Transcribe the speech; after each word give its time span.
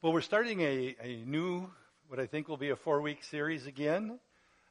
Well, 0.00 0.12
we're 0.12 0.20
starting 0.20 0.60
a, 0.60 0.94
a 1.02 1.24
new, 1.26 1.68
what 2.06 2.20
I 2.20 2.26
think 2.26 2.46
will 2.46 2.56
be 2.56 2.70
a 2.70 2.76
four 2.76 3.00
week 3.00 3.24
series 3.24 3.66
again. 3.66 4.20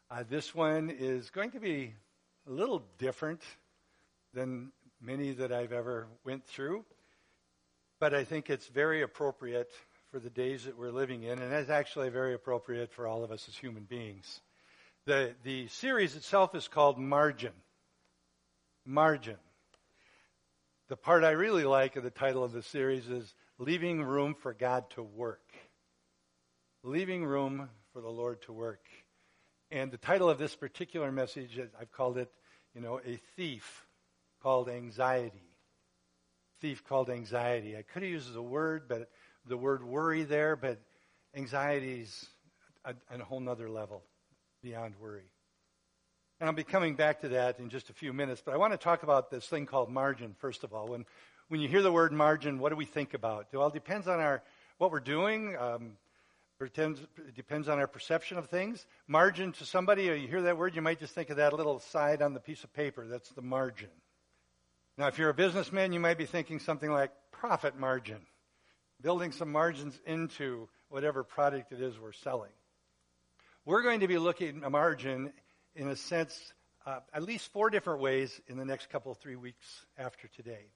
Uh, 0.09 0.23
this 0.29 0.55
one 0.55 0.89
is 0.89 1.31
going 1.31 1.51
to 1.51 1.59
be 1.59 1.93
a 2.47 2.49
little 2.49 2.81
different 2.97 3.41
than 4.33 4.71
many 5.01 5.33
that 5.33 5.51
I've 5.51 5.73
ever 5.73 6.07
went 6.23 6.45
through, 6.45 6.85
but 7.99 8.13
I 8.13 8.23
think 8.23 8.49
it's 8.49 8.67
very 8.67 9.01
appropriate 9.01 9.69
for 10.11 10.19
the 10.19 10.29
days 10.29 10.63
that 10.63 10.77
we're 10.77 10.91
living 10.91 11.23
in, 11.23 11.39
and 11.39 11.51
it's 11.51 11.69
actually 11.69 12.07
very 12.07 12.33
appropriate 12.33 12.93
for 12.93 13.05
all 13.05 13.25
of 13.25 13.29
us 13.29 13.49
as 13.49 13.55
human 13.57 13.83
beings. 13.83 14.39
The, 15.07 15.33
the 15.43 15.67
series 15.67 16.15
itself 16.15 16.55
is 16.55 16.69
called 16.69 16.97
Margin. 16.97 17.51
Margin. 18.85 19.35
The 20.87 20.95
part 20.95 21.25
I 21.25 21.31
really 21.31 21.65
like 21.65 21.97
of 21.97 22.05
the 22.05 22.11
title 22.11 22.45
of 22.45 22.53
the 22.53 22.63
series 22.63 23.09
is 23.09 23.33
Leaving 23.59 24.03
Room 24.03 24.35
for 24.35 24.53
God 24.53 24.87
to 24.91 25.01
Work. 25.01 25.51
Leaving 26.83 27.25
Room 27.25 27.69
for 27.91 28.01
the 28.01 28.09
Lord 28.09 28.39
to 28.43 28.53
Work. 28.53 28.85
And 29.71 29.91
the 29.91 29.97
title 29.97 30.29
of 30.29 30.37
this 30.37 30.55
particular 30.55 31.11
message, 31.11 31.59
I've 31.79 31.91
called 31.91 32.19
it, 32.19 32.31
you 32.75 32.81
know, 32.81 32.99
a 33.03 33.19
thief 33.35 33.85
called 34.43 34.69
anxiety. 34.69 35.55
Thief 36.61 36.83
called 36.83 37.09
anxiety. 37.09 37.75
I 37.75 37.81
could 37.81 38.03
have 38.03 38.11
used 38.11 38.31
the 38.31 38.43
word, 38.43 38.83
but 38.87 39.09
the 39.47 39.57
word 39.57 39.83
worry 39.83 40.23
there, 40.23 40.55
but 40.55 40.79
anxiety 41.35 42.01
is 42.01 42.27
a, 42.85 42.93
a 43.11 43.23
whole 43.23 43.39
nother 43.39 43.69
level 43.69 44.03
beyond 44.61 44.93
worry. 45.01 45.31
And 46.39 46.47
I'll 46.47 46.55
be 46.55 46.63
coming 46.63 46.95
back 46.95 47.21
to 47.21 47.29
that 47.29 47.57
in 47.57 47.69
just 47.69 47.89
a 47.89 47.93
few 47.93 48.13
minutes, 48.13 48.43
but 48.45 48.53
I 48.53 48.57
want 48.57 48.73
to 48.73 48.77
talk 48.77 49.01
about 49.01 49.31
this 49.31 49.47
thing 49.47 49.65
called 49.65 49.89
margin, 49.89 50.35
first 50.37 50.63
of 50.63 50.73
all. 50.73 50.87
When, 50.87 51.05
when 51.49 51.61
you 51.61 51.67
hear 51.67 51.81
the 51.81 51.91
word 51.91 52.11
margin, 52.11 52.59
what 52.59 52.69
do 52.69 52.75
we 52.75 52.85
think 52.85 53.13
about? 53.13 53.47
Well, 53.53 53.67
it 53.67 53.73
depends 53.73 54.07
on 54.07 54.19
our, 54.19 54.43
what 54.77 54.91
we're 54.91 54.99
doing. 54.99 55.55
Um, 55.57 55.93
it 56.59 56.73
depends, 56.73 56.99
it 56.99 57.35
depends 57.35 57.69
on 57.69 57.79
our 57.79 57.87
perception 57.87 58.37
of 58.37 58.49
things. 58.49 58.85
Margin 59.07 59.51
to 59.53 59.65
somebody, 59.65 60.05
you 60.05 60.27
hear 60.27 60.41
that 60.43 60.57
word, 60.57 60.75
you 60.75 60.81
might 60.81 60.99
just 60.99 61.13
think 61.13 61.29
of 61.29 61.37
that 61.37 61.53
little 61.53 61.79
side 61.79 62.21
on 62.21 62.33
the 62.33 62.39
piece 62.39 62.63
of 62.63 62.73
paper. 62.73 63.05
That's 63.07 63.29
the 63.29 63.41
margin. 63.41 63.89
Now, 64.97 65.07
if 65.07 65.17
you're 65.19 65.29
a 65.29 65.35
businessman, 65.35 65.93
you 65.93 65.99
might 65.99 66.17
be 66.17 66.25
thinking 66.25 66.59
something 66.59 66.91
like 66.91 67.11
profit 67.31 67.77
margin, 67.77 68.19
building 68.99 69.31
some 69.31 69.51
margins 69.51 69.99
into 70.05 70.67
whatever 70.89 71.23
product 71.23 71.71
it 71.71 71.81
is 71.81 71.99
we're 71.99 72.11
selling. 72.11 72.51
We're 73.63 73.83
going 73.83 73.99
to 73.99 74.07
be 74.07 74.17
looking 74.17 74.63
at 74.63 74.71
margin 74.71 75.31
in 75.75 75.89
a 75.89 75.95
sense, 75.95 76.53
uh, 76.85 76.99
at 77.13 77.21
least 77.21 77.51
four 77.53 77.69
different 77.69 78.01
ways 78.01 78.41
in 78.47 78.57
the 78.57 78.65
next 78.65 78.89
couple, 78.89 79.11
of 79.11 79.19
three 79.19 79.35
weeks 79.35 79.85
after 79.97 80.27
today. 80.29 80.71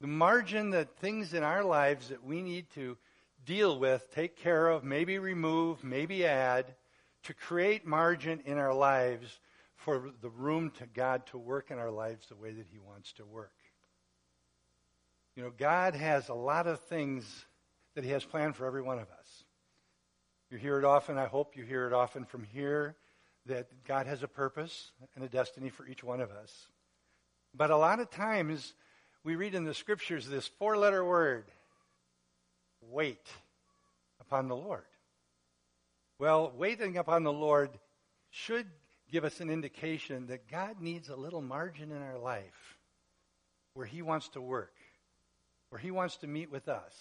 The 0.00 0.06
margin 0.06 0.70
that 0.70 0.96
things 0.98 1.34
in 1.34 1.42
our 1.42 1.64
lives 1.64 2.08
that 2.08 2.24
we 2.24 2.42
need 2.42 2.70
to 2.74 2.96
deal 3.44 3.78
with, 3.78 4.10
take 4.14 4.36
care 4.36 4.68
of, 4.68 4.84
maybe 4.84 5.18
remove, 5.18 5.84
maybe 5.84 6.26
add, 6.26 6.74
to 7.24 7.34
create 7.34 7.86
margin 7.86 8.40
in 8.44 8.58
our 8.58 8.74
lives 8.74 9.40
for 9.76 10.10
the 10.20 10.30
room 10.30 10.70
to 10.78 10.86
God 10.86 11.26
to 11.26 11.38
work 11.38 11.70
in 11.70 11.78
our 11.78 11.90
lives 11.90 12.28
the 12.28 12.36
way 12.36 12.52
that 12.52 12.66
He 12.70 12.78
wants 12.78 13.12
to 13.14 13.24
work. 13.24 13.52
You 15.36 15.42
know, 15.42 15.52
God 15.56 15.94
has 15.94 16.28
a 16.28 16.34
lot 16.34 16.66
of 16.66 16.80
things 16.80 17.46
that 17.94 18.04
He 18.04 18.10
has 18.10 18.24
planned 18.24 18.56
for 18.56 18.66
every 18.66 18.82
one 18.82 18.98
of 18.98 19.08
us. 19.10 19.44
You 20.50 20.58
hear 20.58 20.78
it 20.78 20.84
often, 20.84 21.18
I 21.18 21.26
hope 21.26 21.56
you 21.56 21.64
hear 21.64 21.86
it 21.86 21.92
often 21.92 22.24
from 22.24 22.44
here 22.44 22.96
that 23.46 23.68
God 23.84 24.06
has 24.06 24.22
a 24.22 24.28
purpose 24.28 24.92
and 25.14 25.24
a 25.24 25.28
destiny 25.28 25.68
for 25.68 25.86
each 25.86 26.04
one 26.04 26.20
of 26.20 26.30
us. 26.30 26.68
But 27.54 27.70
a 27.70 27.76
lot 27.76 28.00
of 28.00 28.10
times 28.10 28.74
we 29.24 29.36
read 29.36 29.54
in 29.54 29.64
the 29.64 29.74
scriptures 29.74 30.28
this 30.28 30.46
four 30.46 30.76
letter 30.76 31.04
word 31.04 31.46
wait 32.90 33.26
upon 34.20 34.48
the 34.48 34.56
Lord. 34.56 34.84
Well, 36.18 36.52
waiting 36.56 36.98
upon 36.98 37.22
the 37.22 37.32
Lord 37.32 37.70
should 38.30 38.66
give 39.10 39.24
us 39.24 39.40
an 39.40 39.50
indication 39.50 40.26
that 40.26 40.50
God 40.50 40.80
needs 40.80 41.08
a 41.08 41.16
little 41.16 41.40
margin 41.40 41.90
in 41.90 42.02
our 42.02 42.18
life 42.18 42.78
where 43.72 43.86
He 43.86 44.02
wants 44.02 44.28
to 44.30 44.40
work, 44.40 44.74
where 45.70 45.80
He 45.80 45.90
wants 45.90 46.18
to 46.18 46.26
meet 46.26 46.50
with 46.50 46.68
us. 46.68 46.94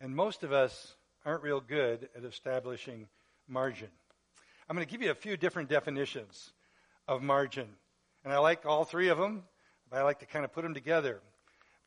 And 0.00 0.14
most 0.14 0.44
of 0.44 0.52
us 0.52 0.94
aren't 1.24 1.42
real 1.42 1.60
good 1.60 2.08
at 2.16 2.24
establishing 2.24 3.08
margin. 3.48 3.88
I'm 4.68 4.76
going 4.76 4.86
to 4.86 4.90
give 4.90 5.02
you 5.02 5.10
a 5.10 5.14
few 5.14 5.36
different 5.36 5.68
definitions 5.68 6.52
of 7.08 7.22
margin. 7.22 7.68
And 8.24 8.32
I 8.32 8.38
like 8.38 8.66
all 8.66 8.84
three 8.84 9.08
of 9.08 9.18
them, 9.18 9.44
but 9.92 9.98
I 9.98 10.04
like 10.04 10.20
to 10.20 10.26
kind 10.26 10.44
of 10.44 10.52
put 10.52 10.62
them 10.62 10.72
together. 10.72 11.20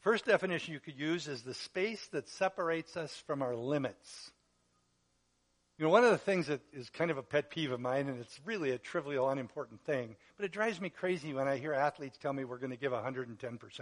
First 0.02 0.26
definition 0.26 0.76
you 0.76 0.80
could 0.80 0.98
use 0.98 1.28
is 1.28 1.42
the 1.42 1.56
space 1.56 2.06
that 2.12 2.30
separates 2.30 2.96
us 2.96 3.12
from 3.26 3.42
our 3.42 3.56
limits. 3.56 4.32
You 5.80 5.86
know, 5.86 5.92
one 5.92 6.04
of 6.04 6.12
the 6.12 6.20
things 6.20 6.46
that 6.48 6.62
is 6.72 6.88
kind 6.92 7.10
of 7.10 7.18
a 7.18 7.24
pet 7.24 7.50
peeve 7.50 7.72
of 7.72 7.80
mine, 7.80 8.08
and 8.08 8.22
it's 8.22 8.40
really 8.46 8.70
a 8.70 8.78
trivial, 8.78 9.28
unimportant 9.28 9.84
thing, 9.86 10.16
but 10.38 10.46
it 10.46 10.52
drives 10.52 10.80
me 10.80 10.90
crazy 10.90 11.34
when 11.34 11.48
I 11.48 11.58
hear 11.58 11.74
athletes 11.74 12.20
tell 12.22 12.32
me 12.32 12.46
we're 12.46 12.60
going 12.60 12.70
to 12.70 12.78
give 12.78 12.92
110%. 12.92 13.82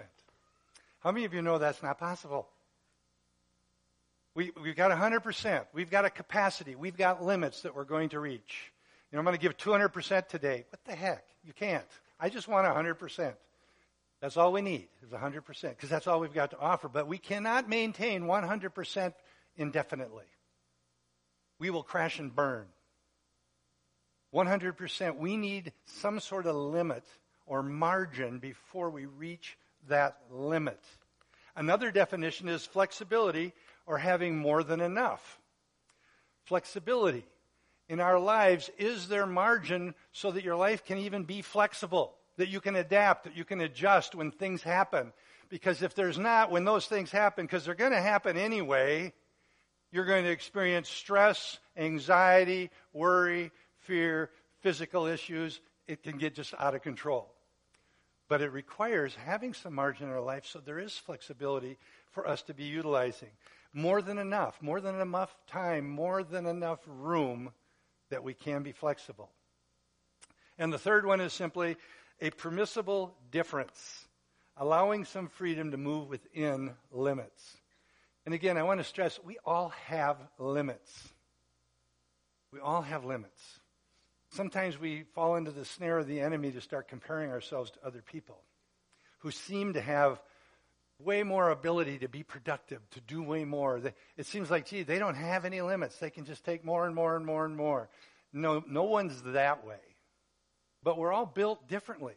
How 1.01 1.11
many 1.11 1.25
of 1.25 1.33
you 1.33 1.41
know 1.41 1.57
that's 1.57 1.83
not 1.83 1.99
possible? 1.99 2.47
We, 4.35 4.51
we've 4.63 4.77
got 4.77 4.89
100%. 4.91 5.65
We've 5.73 5.91
got 5.91 6.05
a 6.05 6.09
capacity. 6.09 6.75
We've 6.75 6.97
got 6.97 7.21
limits 7.21 7.63
that 7.63 7.75
we're 7.75 7.83
going 7.83 8.09
to 8.09 8.21
reach. 8.21 8.71
You 9.11 9.17
know, 9.17 9.19
I'm 9.19 9.25
going 9.25 9.35
to 9.35 9.41
give 9.41 9.57
200% 9.57 10.29
today. 10.29 10.63
What 10.69 10.85
the 10.85 10.95
heck? 10.95 11.25
You 11.43 11.51
can't. 11.51 11.83
I 12.21 12.29
just 12.29 12.47
want 12.47 12.65
100%. 12.65 13.33
That's 14.23 14.37
all 14.37 14.53
we 14.53 14.61
need 14.61 14.87
is 15.05 15.09
100% 15.09 15.43
because 15.71 15.89
that's 15.89 16.07
all 16.07 16.21
we've 16.21 16.33
got 16.33 16.51
to 16.51 16.57
offer. 16.57 16.87
But 16.87 17.09
we 17.09 17.17
cannot 17.17 17.67
maintain 17.67 18.23
100% 18.23 19.13
indefinitely. 19.57 20.23
We 21.59 21.69
will 21.69 21.83
crash 21.83 22.19
and 22.19 22.33
burn. 22.33 22.67
100%. 24.33 25.17
We 25.17 25.35
need 25.35 25.73
some 25.83 26.21
sort 26.21 26.45
of 26.45 26.55
limit 26.55 27.03
or 27.45 27.63
margin 27.63 28.39
before 28.39 28.89
we 28.89 29.07
reach 29.07 29.57
that 29.89 30.15
limit. 30.31 30.79
Another 31.53 31.91
definition 31.91 32.47
is 32.47 32.65
flexibility 32.65 33.51
or 33.85 33.97
having 33.97 34.37
more 34.37 34.63
than 34.63 34.79
enough. 34.79 35.37
Flexibility 36.45 37.25
in 37.89 37.99
our 37.99 38.19
lives, 38.19 38.69
is 38.77 39.09
there 39.09 39.25
margin 39.25 39.95
so 40.13 40.31
that 40.31 40.45
your 40.45 40.55
life 40.55 40.85
can 40.85 40.99
even 40.99 41.25
be 41.25 41.41
flexible, 41.41 42.13
that 42.37 42.49
you 42.49 42.59
can 42.59 42.75
adapt, 42.75 43.25
that 43.25 43.35
you 43.35 43.45
can 43.45 43.61
adjust 43.61 44.15
when 44.15 44.31
things 44.31 44.63
happen? 44.63 45.13
Because 45.49 45.81
if 45.81 45.93
there's 45.93 46.17
not, 46.17 46.51
when 46.51 46.65
those 46.65 46.87
things 46.87 47.11
happen, 47.11 47.45
because 47.45 47.65
they're 47.65 47.75
going 47.75 47.91
to 47.91 48.01
happen 48.01 48.37
anyway, 48.37 49.13
you're 49.91 50.05
going 50.05 50.23
to 50.23 50.31
experience 50.31 50.89
stress, 50.89 51.59
anxiety, 51.77 52.71
worry, 52.93 53.51
fear, 53.81 54.31
physical 54.61 55.05
issues. 55.05 55.61
It 55.87 56.01
can 56.01 56.17
get 56.17 56.33
just 56.33 56.53
out 56.57 56.73
of 56.73 56.81
control. 56.81 57.31
But 58.27 58.41
it 58.41 58.51
requires 58.51 59.15
having 59.25 59.53
some 59.53 59.75
margin 59.75 60.07
in 60.07 60.13
our 60.13 60.21
life 60.21 60.45
so 60.47 60.59
there 60.59 60.79
is 60.79 60.97
flexibility 60.97 61.77
for 62.11 62.27
us 62.27 62.41
to 62.43 62.53
be 62.53 62.63
utilizing. 62.63 63.29
More 63.73 64.01
than 64.01 64.17
enough, 64.17 64.59
more 64.61 64.81
than 64.81 64.99
enough 64.99 65.35
time, 65.47 65.89
more 65.89 66.23
than 66.23 66.45
enough 66.45 66.79
room 66.87 67.51
that 68.09 68.23
we 68.23 68.33
can 68.33 68.63
be 68.63 68.71
flexible. 68.71 69.29
And 70.57 70.71
the 70.71 70.79
third 70.79 71.05
one 71.05 71.21
is 71.21 71.33
simply 71.33 71.77
a 72.23 72.31
permissible 72.31 73.13
difference, 73.31 74.07
allowing 74.55 75.03
some 75.03 75.27
freedom 75.27 75.71
to 75.71 75.77
move 75.77 76.07
within 76.07 76.71
limits. 76.89 77.57
And 78.25 78.33
again, 78.33 78.57
I 78.57 78.63
want 78.63 78.79
to 78.79 78.85
stress 78.85 79.19
we 79.21 79.37
all 79.45 79.73
have 79.87 80.15
limits. 80.39 81.09
We 82.53 82.61
all 82.61 82.81
have 82.81 83.03
limits. 83.03 83.41
Sometimes 84.29 84.79
we 84.79 85.03
fall 85.13 85.35
into 85.35 85.51
the 85.51 85.65
snare 85.65 85.97
of 85.97 86.07
the 86.07 86.21
enemy 86.21 86.51
to 86.51 86.61
start 86.61 86.87
comparing 86.87 87.29
ourselves 87.29 87.71
to 87.71 87.85
other 87.85 88.01
people 88.01 88.39
who 89.19 89.29
seem 89.29 89.73
to 89.73 89.81
have 89.81 90.21
way 90.99 91.23
more 91.23 91.49
ability 91.49 91.99
to 91.99 92.07
be 92.07 92.23
productive, 92.23 92.79
to 92.91 93.01
do 93.01 93.21
way 93.21 93.43
more. 93.43 93.81
It 94.15 94.25
seems 94.25 94.49
like, 94.49 94.65
gee, 94.65 94.83
they 94.83 94.97
don't 94.97 95.15
have 95.15 95.43
any 95.43 95.59
limits. 95.59 95.97
They 95.97 96.09
can 96.09 96.23
just 96.23 96.45
take 96.45 96.63
more 96.63 96.85
and 96.85 96.95
more 96.95 97.17
and 97.17 97.25
more 97.25 97.43
and 97.43 97.57
more. 97.57 97.89
No, 98.31 98.63
no 98.65 98.83
one's 98.83 99.21
that 99.23 99.67
way. 99.67 99.92
But 100.83 100.97
we're 100.97 101.13
all 101.13 101.25
built 101.25 101.67
differently. 101.67 102.15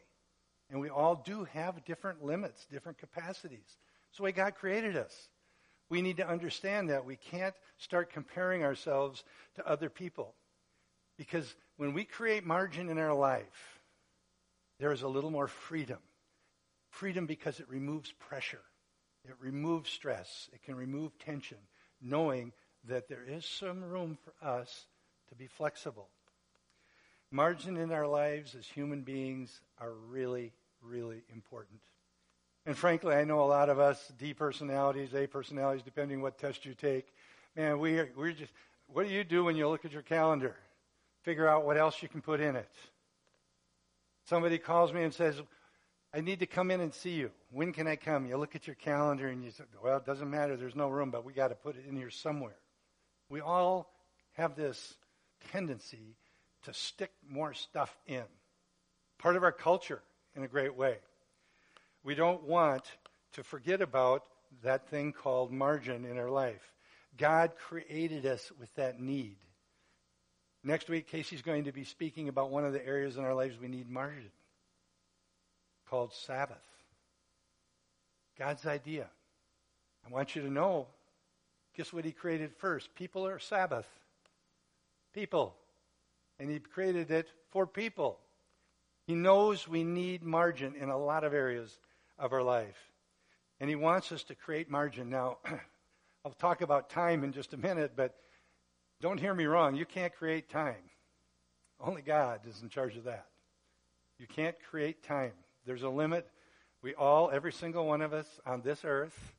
And 0.71 0.81
we 0.81 0.89
all 0.89 1.15
do 1.15 1.45
have 1.53 1.85
different 1.85 2.25
limits, 2.25 2.67
different 2.67 2.99
capacities. 2.99 3.77
That's 4.09 4.17
the 4.17 4.25
way 4.25 4.33
God 4.33 4.57
created 4.57 4.97
us. 4.97 5.29
We 5.89 6.03
need 6.03 6.17
to 6.17 6.29
understand 6.29 6.91
that. 6.91 7.05
We 7.05 7.17
can't 7.17 7.55
start 7.79 8.13
comparing 8.13 8.65
ourselves 8.65 9.23
to 9.55 9.69
other 9.69 9.89
people. 9.89 10.35
Because 11.17 11.55
when 11.77 11.95
we 11.95 12.05
create 12.05 12.45
margin 12.45 12.89
in 12.89 12.99
our 12.99 13.15
life, 13.15 13.81
there 14.81 14.93
is 14.93 15.03
a 15.03 15.09
little 15.09 15.31
more 15.31 15.47
freedom. 15.47 15.99
Freedom 16.91 17.27
because 17.27 17.61
it 17.61 17.69
removes 17.69 18.13
pressure. 18.13 18.63
It 19.25 19.35
removes 19.41 19.91
stress. 19.91 20.49
It 20.53 20.63
can 20.63 20.75
remove 20.75 21.17
tension, 21.19 21.59
knowing 22.01 22.53
that 22.85 23.09
there 23.09 23.25
is 23.27 23.45
some 23.45 23.83
room 23.83 24.19
for 24.23 24.47
us 24.47 24.87
to 25.29 25.35
be 25.35 25.47
flexible. 25.47 26.09
Margin 27.31 27.77
in 27.77 27.93
our 27.93 28.07
lives 28.07 28.55
as 28.55 28.67
human 28.67 29.03
beings 29.03 29.61
are 29.79 29.93
really, 29.93 30.53
really 30.83 31.23
important. 31.33 31.81
And 32.65 32.77
frankly, 32.77 33.15
I 33.15 33.25
know 33.25 33.41
a 33.41 33.47
lot 33.47 33.69
of 33.69 33.79
us, 33.79 34.13
D 34.19 34.35
personalities, 34.35 35.15
A 35.15 35.27
personalities, 35.27 35.83
depending 35.85 36.21
what 36.21 36.39
test 36.39 36.65
you 36.65 36.75
take, 36.75 37.07
Man, 37.57 37.79
we 37.79 37.99
are, 37.99 38.11
we're 38.15 38.33
just, 38.33 38.53
what 38.93 39.07
do 39.07 39.13
you 39.13 39.25
do 39.25 39.43
when 39.45 39.57
you 39.57 39.67
look 39.67 39.87
at 39.87 39.93
your 39.93 40.03
calendar? 40.03 40.55
Figure 41.23 41.49
out 41.49 41.65
what 41.65 41.79
else 41.79 42.03
you 42.03 42.09
can 42.09 42.21
put 42.21 42.39
in 42.39 42.55
it. 42.55 42.69
Somebody 44.29 44.59
calls 44.59 44.93
me 44.93 45.03
and 45.03 45.15
says, 45.15 45.41
I 46.13 46.21
need 46.21 46.41
to 46.41 46.47
come 46.47 46.71
in 46.71 46.83
and 46.83 46.93
see 46.93 47.13
you. 47.13 47.31
When 47.51 47.73
can 47.73 47.87
I 47.87 47.97
come? 47.97 48.27
You 48.27 48.37
look 48.37 48.55
at 48.55 48.67
your 48.67 48.77
calendar 48.77 49.29
and 49.29 49.43
you 49.43 49.53
say, 49.53 49.65
well, 49.83 49.97
it 49.97 50.05
doesn't 50.05 50.31
matter. 50.31 50.57
There's 50.57 50.77
no 50.77 50.89
room, 50.89 51.11
but 51.11 51.25
we 51.25 51.33
got 51.33 51.49
to 51.49 51.55
put 51.55 51.77
it 51.77 51.85
in 51.89 51.97
here 51.97 52.11
somewhere. 52.11 52.57
We 53.31 53.41
all 53.41 53.91
have 54.35 54.55
this 54.55 54.95
tendency 55.51 56.17
to 56.67 56.75
stick 56.75 57.11
more 57.29 57.55
stuff 57.55 57.97
in. 58.07 58.25
Part 59.19 59.37
of 59.37 59.43
our 59.43 59.53
culture 59.53 60.03
in 60.35 60.43
a 60.43 60.49
great 60.49 60.77
way. 60.77 60.97
We 62.05 62.15
don't 62.15 62.43
want 62.45 62.85
to 63.33 63.43
forget 63.43 63.81
about 63.81 64.25
that 64.63 64.89
thing 64.89 65.13
called 65.13 65.51
margin 65.51 66.05
in 66.05 66.19
our 66.19 66.31
life. 66.31 66.73
God 67.17 67.53
created 67.57 68.27
us 68.27 68.53
with 68.61 68.73
that 68.75 69.01
need. 69.01 69.37
Next 70.63 70.89
week, 70.89 71.07
Casey's 71.07 71.43
going 71.43 71.65
to 71.65 71.73
be 71.73 71.85
speaking 71.85 72.29
about 72.29 72.51
one 72.51 72.65
of 72.65 72.73
the 72.73 72.85
areas 72.85 73.17
in 73.17 73.25
our 73.25 73.35
lives 73.35 73.59
we 73.59 73.69
need 73.69 73.89
margin 73.89 74.31
called 75.89 76.13
Sabbath. 76.13 76.57
God's 78.39 78.67
idea. 78.67 79.07
I 80.05 80.13
want 80.13 80.37
you 80.37 80.43
to 80.43 80.51
know 80.51 80.89
guess 81.77 81.93
what 81.93 82.05
He 82.05 82.13
created 82.13 82.53
first? 82.57 82.95
People 82.95 83.27
are 83.27 83.39
Sabbath. 83.39 83.87
People. 85.15 85.55
And 86.39 86.51
He 86.51 86.59
created 86.59 87.11
it 87.11 87.29
for 87.51 87.67
people. 87.67 88.19
He 89.07 89.15
knows 89.15 89.69
we 89.69 89.85
need 89.85 90.23
margin 90.23 90.75
in 90.75 90.89
a 90.89 90.99
lot 90.99 91.25
of 91.25 91.33
areas 91.33 91.79
of 92.19 92.33
our 92.33 92.43
life. 92.43 92.93
And 93.61 93.71
He 93.71 93.77
wants 93.77 94.13
us 94.13 94.25
to 94.25 94.35
create 94.35 94.71
margin. 94.71 95.11
Now, 95.11 95.39
I'll 96.25 96.33
talk 96.33 96.61
about 96.61 96.91
time 96.91 97.25
in 97.25 97.33
just 97.33 97.55
a 97.55 97.57
minute, 97.57 97.93
but 97.97 98.17
don't 99.01 99.21
hear 99.21 99.35
me 99.35 99.45
wrong. 99.47 99.77
You 99.77 99.87
can't 99.87 100.15
create 100.15 100.49
time. 100.49 100.91
Only 101.81 102.03
God 102.03 102.41
is 102.49 102.63
in 102.63 102.69
charge 102.69 102.97
of 102.97 103.05
that. 103.05 103.27
You 104.19 104.27
can't 104.27 104.57
create 104.71 105.03
time. 105.03 105.33
There's 105.67 105.83
a 105.83 105.89
limit. 105.89 106.27
We 106.83 106.95
all, 106.95 107.31
every 107.31 107.53
single 107.53 107.87
one 107.87 108.01
of 108.01 108.13
us 108.13 108.27
on 108.47 108.63
this 108.63 108.85
earth, 108.85 109.35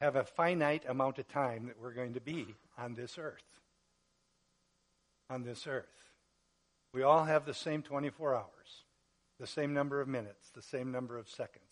have 0.00 0.16
a 0.16 0.24
finite 0.24 0.84
amount 0.88 1.18
of 1.18 1.28
time 1.28 1.66
that 1.66 1.80
we're 1.80 1.92
going 1.92 2.14
to 2.14 2.20
be 2.20 2.54
on 2.78 2.94
this 2.94 3.18
earth. 3.18 3.44
On 5.30 5.42
this 5.42 5.66
earth. 5.66 6.03
We 6.94 7.02
all 7.02 7.24
have 7.24 7.44
the 7.44 7.54
same 7.54 7.82
24 7.82 8.36
hours, 8.36 8.84
the 9.40 9.48
same 9.48 9.74
number 9.74 10.00
of 10.00 10.06
minutes, 10.06 10.50
the 10.54 10.62
same 10.62 10.92
number 10.92 11.18
of 11.18 11.28
seconds. 11.28 11.64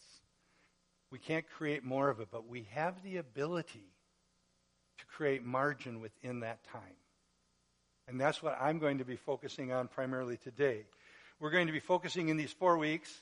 We 1.12 1.20
can't 1.20 1.48
create 1.48 1.84
more 1.84 2.08
of 2.08 2.18
it, 2.18 2.26
but 2.32 2.48
we 2.48 2.66
have 2.72 3.04
the 3.04 3.18
ability 3.18 3.86
to 4.98 5.04
create 5.06 5.44
margin 5.44 6.00
within 6.00 6.40
that 6.40 6.64
time. 6.64 6.96
And 8.08 8.20
that's 8.20 8.42
what 8.42 8.58
I'm 8.60 8.80
going 8.80 8.98
to 8.98 9.04
be 9.04 9.14
focusing 9.14 9.72
on 9.72 9.86
primarily 9.86 10.38
today. 10.38 10.86
We're 11.38 11.50
going 11.50 11.68
to 11.68 11.72
be 11.72 11.78
focusing 11.78 12.28
in 12.28 12.36
these 12.36 12.52
four 12.52 12.76
weeks, 12.76 13.20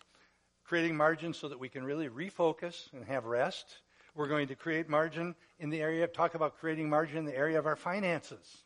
creating 0.65 0.97
margin 0.97 1.35
so 1.35 1.49
that 1.49 1.61
we 1.61 1.69
can 1.69 1.85
really 1.85 2.09
refocus 2.09 2.91
and 2.95 3.05
have 3.05 3.27
rest. 3.27 3.67
We're 4.15 4.29
going 4.29 4.49
to 4.49 4.55
create 4.55 4.89
margin 4.89 5.35
in 5.59 5.69
the 5.69 5.83
area, 5.83 6.05
of 6.05 6.15
talk 6.15 6.35
about 6.35 6.59
creating 6.61 6.89
margin 6.89 7.19
in 7.19 7.25
the 7.27 7.37
area 7.37 7.59
of 7.59 7.67
our 7.67 7.77
finances. 7.77 8.65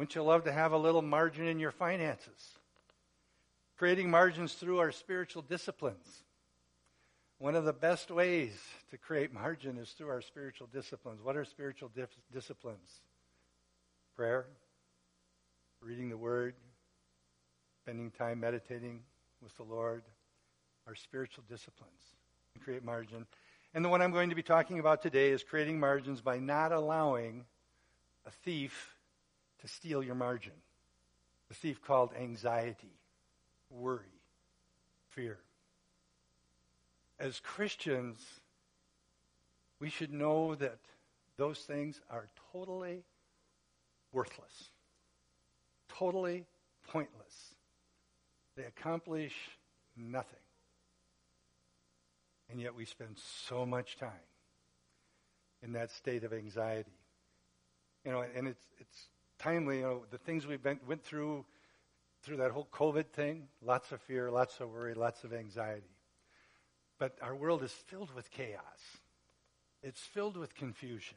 Wouldn't 0.00 0.14
you 0.14 0.22
love 0.22 0.44
to 0.44 0.52
have 0.52 0.72
a 0.72 0.78
little 0.78 1.02
margin 1.02 1.46
in 1.46 1.58
your 1.60 1.72
finances? 1.72 2.54
Creating 3.76 4.10
margins 4.10 4.54
through 4.54 4.78
our 4.78 4.92
spiritual 4.92 5.42
disciplines. 5.42 6.24
One 7.36 7.54
of 7.54 7.66
the 7.66 7.74
best 7.74 8.10
ways 8.10 8.58
to 8.92 8.96
create 8.96 9.30
margin 9.30 9.76
is 9.76 9.90
through 9.90 10.08
our 10.08 10.22
spiritual 10.22 10.68
disciplines. 10.72 11.20
What 11.22 11.36
are 11.36 11.44
spiritual 11.44 11.90
disciplines? 12.32 13.02
Prayer, 14.16 14.46
reading 15.82 16.08
the 16.08 16.16
Word, 16.16 16.54
spending 17.82 18.10
time 18.10 18.40
meditating 18.40 19.02
with 19.42 19.54
the 19.58 19.64
Lord, 19.64 20.02
our 20.86 20.94
spiritual 20.94 21.44
disciplines, 21.46 22.16
create 22.64 22.82
margin. 22.82 23.26
And 23.74 23.84
the 23.84 23.90
one 23.90 24.00
I'm 24.00 24.12
going 24.12 24.30
to 24.30 24.34
be 24.34 24.42
talking 24.42 24.78
about 24.78 25.02
today 25.02 25.28
is 25.28 25.44
creating 25.44 25.78
margins 25.78 26.22
by 26.22 26.38
not 26.38 26.72
allowing 26.72 27.44
a 28.24 28.30
thief 28.30 28.96
to 29.60 29.68
steal 29.68 30.02
your 30.02 30.14
margin. 30.14 30.52
The 31.48 31.54
thief 31.54 31.82
called 31.82 32.10
anxiety, 32.18 32.94
worry, 33.70 34.20
fear. 35.08 35.38
As 37.18 37.40
Christians, 37.40 38.24
we 39.80 39.90
should 39.90 40.12
know 40.12 40.54
that 40.54 40.78
those 41.36 41.58
things 41.58 42.00
are 42.10 42.28
totally 42.52 43.02
worthless 44.12 44.70
totally 46.00 46.46
pointless. 46.88 47.54
They 48.56 48.64
accomplish 48.64 49.34
nothing. 49.96 50.38
And 52.50 52.60
yet 52.60 52.74
we 52.74 52.84
spend 52.84 53.16
so 53.18 53.64
much 53.64 53.96
time 53.96 54.10
in 55.62 55.72
that 55.72 55.90
state 55.90 56.24
of 56.24 56.32
anxiety. 56.32 56.90
You 58.04 58.12
know, 58.12 58.24
and 58.34 58.48
it's 58.48 58.64
it's 58.78 59.06
timely, 59.40 59.78
you 59.78 59.82
know, 59.82 60.02
the 60.10 60.18
things 60.18 60.46
we've 60.46 60.62
been, 60.62 60.78
went 60.86 61.02
through 61.02 61.44
through 62.22 62.36
that 62.36 62.50
whole 62.50 62.68
COVID 62.72 63.06
thing, 63.08 63.48
lots 63.62 63.92
of 63.92 64.00
fear, 64.02 64.30
lots 64.30 64.60
of 64.60 64.70
worry, 64.70 64.94
lots 64.94 65.24
of 65.24 65.32
anxiety. 65.32 65.96
But 66.98 67.16
our 67.22 67.34
world 67.34 67.62
is 67.62 67.72
filled 67.72 68.14
with 68.14 68.30
chaos. 68.30 68.60
It's 69.82 70.02
filled 70.02 70.36
with 70.36 70.54
confusion. 70.54 71.16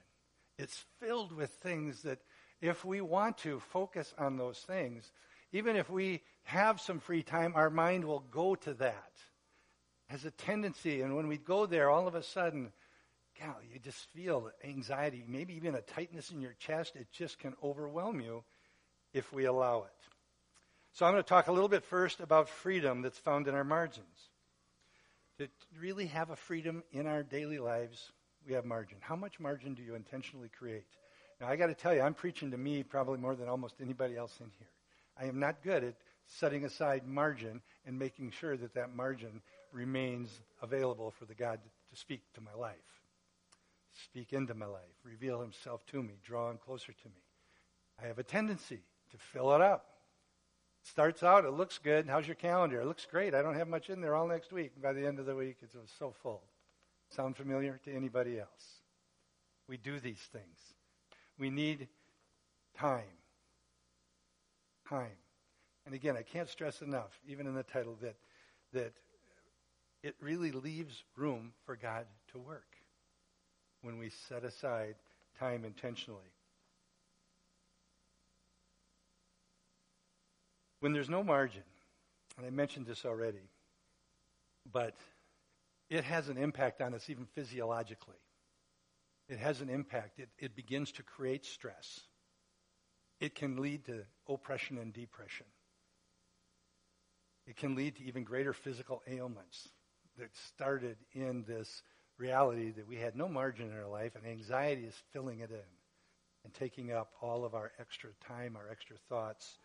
It's 0.57 0.85
filled 1.01 1.33
with 1.33 1.49
things 1.49 2.03
that 2.03 2.19
if 2.61 2.85
we 2.85 3.01
want 3.01 3.37
to 3.39 3.59
focus 3.59 4.13
on 4.17 4.37
those 4.37 4.59
things, 4.59 5.11
even 5.51 5.75
if 5.75 5.89
we 5.89 6.21
have 6.43 6.79
some 6.79 6.99
free 6.99 7.21
time, 7.21 7.51
our 7.55 7.69
mind 7.69 8.05
will 8.05 8.23
go 8.31 8.55
to 8.55 8.73
that. 8.75 9.11
Has 10.07 10.23
a 10.23 10.31
tendency, 10.31 11.01
and 11.01 11.15
when 11.15 11.27
we 11.27 11.37
go 11.37 11.65
there, 11.65 11.89
all 11.89 12.07
of 12.07 12.15
a 12.15 12.23
sudden, 12.23 12.71
God, 13.39 13.55
you 13.71 13.79
just 13.79 14.05
feel 14.11 14.51
anxiety, 14.63 15.23
maybe 15.27 15.55
even 15.55 15.75
a 15.75 15.81
tightness 15.81 16.31
in 16.31 16.41
your 16.41 16.55
chest. 16.59 16.95
It 16.95 17.07
just 17.11 17.39
can 17.39 17.53
overwhelm 17.63 18.21
you 18.21 18.43
if 19.13 19.31
we 19.33 19.45
allow 19.45 19.83
it. 19.83 20.09
So 20.93 21.05
I'm 21.05 21.13
going 21.13 21.23
to 21.23 21.27
talk 21.27 21.47
a 21.47 21.51
little 21.51 21.69
bit 21.69 21.83
first 21.83 22.19
about 22.19 22.47
freedom 22.47 23.01
that's 23.01 23.17
found 23.17 23.47
in 23.47 23.55
our 23.55 23.63
margins. 23.63 24.29
To 25.39 25.47
really 25.79 26.05
have 26.07 26.29
a 26.29 26.35
freedom 26.35 26.83
in 26.91 27.07
our 27.07 27.23
daily 27.23 27.57
lives, 27.57 28.11
we 28.45 28.53
have 28.53 28.65
margin. 28.65 28.97
How 29.01 29.15
much 29.15 29.39
margin 29.39 29.73
do 29.73 29.81
you 29.81 29.95
intentionally 29.95 30.49
create? 30.55 30.85
Now, 31.41 31.47
I 31.47 31.55
got 31.55 31.67
to 31.67 31.73
tell 31.73 31.95
you, 31.95 32.01
I'm 32.01 32.13
preaching 32.13 32.51
to 32.51 32.57
me 32.57 32.83
probably 32.83 33.17
more 33.17 33.35
than 33.35 33.47
almost 33.49 33.75
anybody 33.81 34.15
else 34.15 34.35
in 34.39 34.51
here. 34.59 34.67
I 35.17 35.25
am 35.25 35.39
not 35.39 35.63
good 35.63 35.83
at 35.83 35.95
setting 36.27 36.65
aside 36.65 37.07
margin 37.07 37.61
and 37.85 37.97
making 37.97 38.31
sure 38.31 38.55
that 38.55 38.75
that 38.75 38.95
margin 38.95 39.41
remains 39.71 40.29
available 40.61 41.11
for 41.11 41.25
the 41.25 41.33
God 41.33 41.59
to 41.89 41.99
speak 41.99 42.21
to 42.35 42.41
my 42.41 42.53
life, 42.53 42.75
speak 43.93 44.33
into 44.33 44.53
my 44.53 44.65
life, 44.65 44.81
reveal 45.03 45.41
himself 45.41 45.85
to 45.87 46.01
me, 46.01 46.13
draw 46.23 46.49
him 46.49 46.57
closer 46.57 46.91
to 46.91 47.07
me. 47.09 47.21
I 48.01 48.07
have 48.07 48.19
a 48.19 48.23
tendency 48.23 48.79
to 49.11 49.17
fill 49.17 49.53
it 49.53 49.61
up. 49.61 49.85
Starts 50.81 51.23
out, 51.23 51.45
it 51.45 51.51
looks 51.51 51.77
good. 51.77 52.07
How's 52.09 52.27
your 52.27 52.35
calendar? 52.35 52.81
It 52.81 52.87
looks 52.87 53.05
great. 53.05 53.33
I 53.33 53.41
don't 53.41 53.55
have 53.55 53.69
much 53.69 53.89
in 53.89 54.01
there 54.01 54.15
all 54.15 54.27
next 54.27 54.51
week. 54.51 54.81
By 54.81 54.91
the 54.91 55.05
end 55.05 55.19
of 55.19 55.25
the 55.25 55.35
week, 55.35 55.57
it's 55.61 55.75
so 55.97 56.11
full. 56.11 56.41
Sound 57.09 57.37
familiar 57.37 57.79
to 57.85 57.95
anybody 57.95 58.39
else? 58.39 58.81
We 59.69 59.77
do 59.77 59.99
these 59.99 60.19
things. 60.31 60.59
We 61.37 61.49
need 61.49 61.87
time. 62.77 63.03
Time. 64.89 65.17
And 65.85 65.95
again, 65.95 66.17
I 66.17 66.23
can't 66.23 66.49
stress 66.49 66.81
enough, 66.81 67.17
even 67.27 67.47
in 67.47 67.55
the 67.55 67.63
title, 67.63 67.97
that, 68.01 68.15
that 68.73 68.93
it 70.01 70.15
really 70.19 70.51
leaves 70.51 71.03
room 71.15 71.53
for 71.65 71.77
God 71.77 72.05
to 72.31 72.39
work 72.39 72.72
when 73.83 73.99
we 73.99 74.09
set 74.27 74.43
aside 74.43 74.95
time 75.39 75.63
intentionally. 75.65 76.33
When 80.79 80.91
there's 80.91 81.09
no 81.09 81.23
margin, 81.23 81.63
and 82.37 82.47
I 82.47 82.49
mentioned 82.49 82.87
this 82.87 83.05
already, 83.05 83.49
but 84.71 84.95
it 85.89 86.03
has 86.03 86.27
an 86.29 86.37
impact 86.37 86.81
on 86.81 86.93
us 86.93 87.09
even 87.09 87.25
physiologically 87.25 88.17
it 89.29 89.39
has 89.39 89.61
an 89.61 89.69
impact. 89.69 90.19
It, 90.19 90.29
it 90.37 90.55
begins 90.55 90.91
to 90.93 91.03
create 91.03 91.45
stress. 91.45 92.01
It 93.19 93.35
can 93.35 93.57
lead 93.61 93.85
to 93.85 94.03
oppression 94.27 94.77
and 94.77 94.93
depression. 94.93 95.45
It 97.47 97.55
can 97.55 97.75
lead 97.75 97.95
to 97.97 98.03
even 98.03 98.23
greater 98.23 98.53
physical 98.53 99.01
ailments 99.07 99.69
that 100.17 100.35
started 100.47 100.97
in 101.13 101.43
this 101.47 101.83
reality 102.17 102.71
that 102.71 102.87
we 102.87 102.95
had 102.95 103.15
no 103.15 103.27
margin 103.27 103.71
in 103.71 103.77
our 103.77 103.87
life 103.87 104.15
and 104.15 104.25
anxiety 104.25 104.83
is 104.83 104.95
filling 105.11 105.39
it 105.39 105.49
in 105.51 105.69
and 106.43 106.53
taking 106.53 106.91
up 106.91 107.11
all 107.21 107.45
of 107.45 107.55
our 107.55 107.71
extra 107.79 108.09
time, 108.27 108.55
our 108.55 108.69
extra 108.69 108.97
thoughts, 109.09 109.57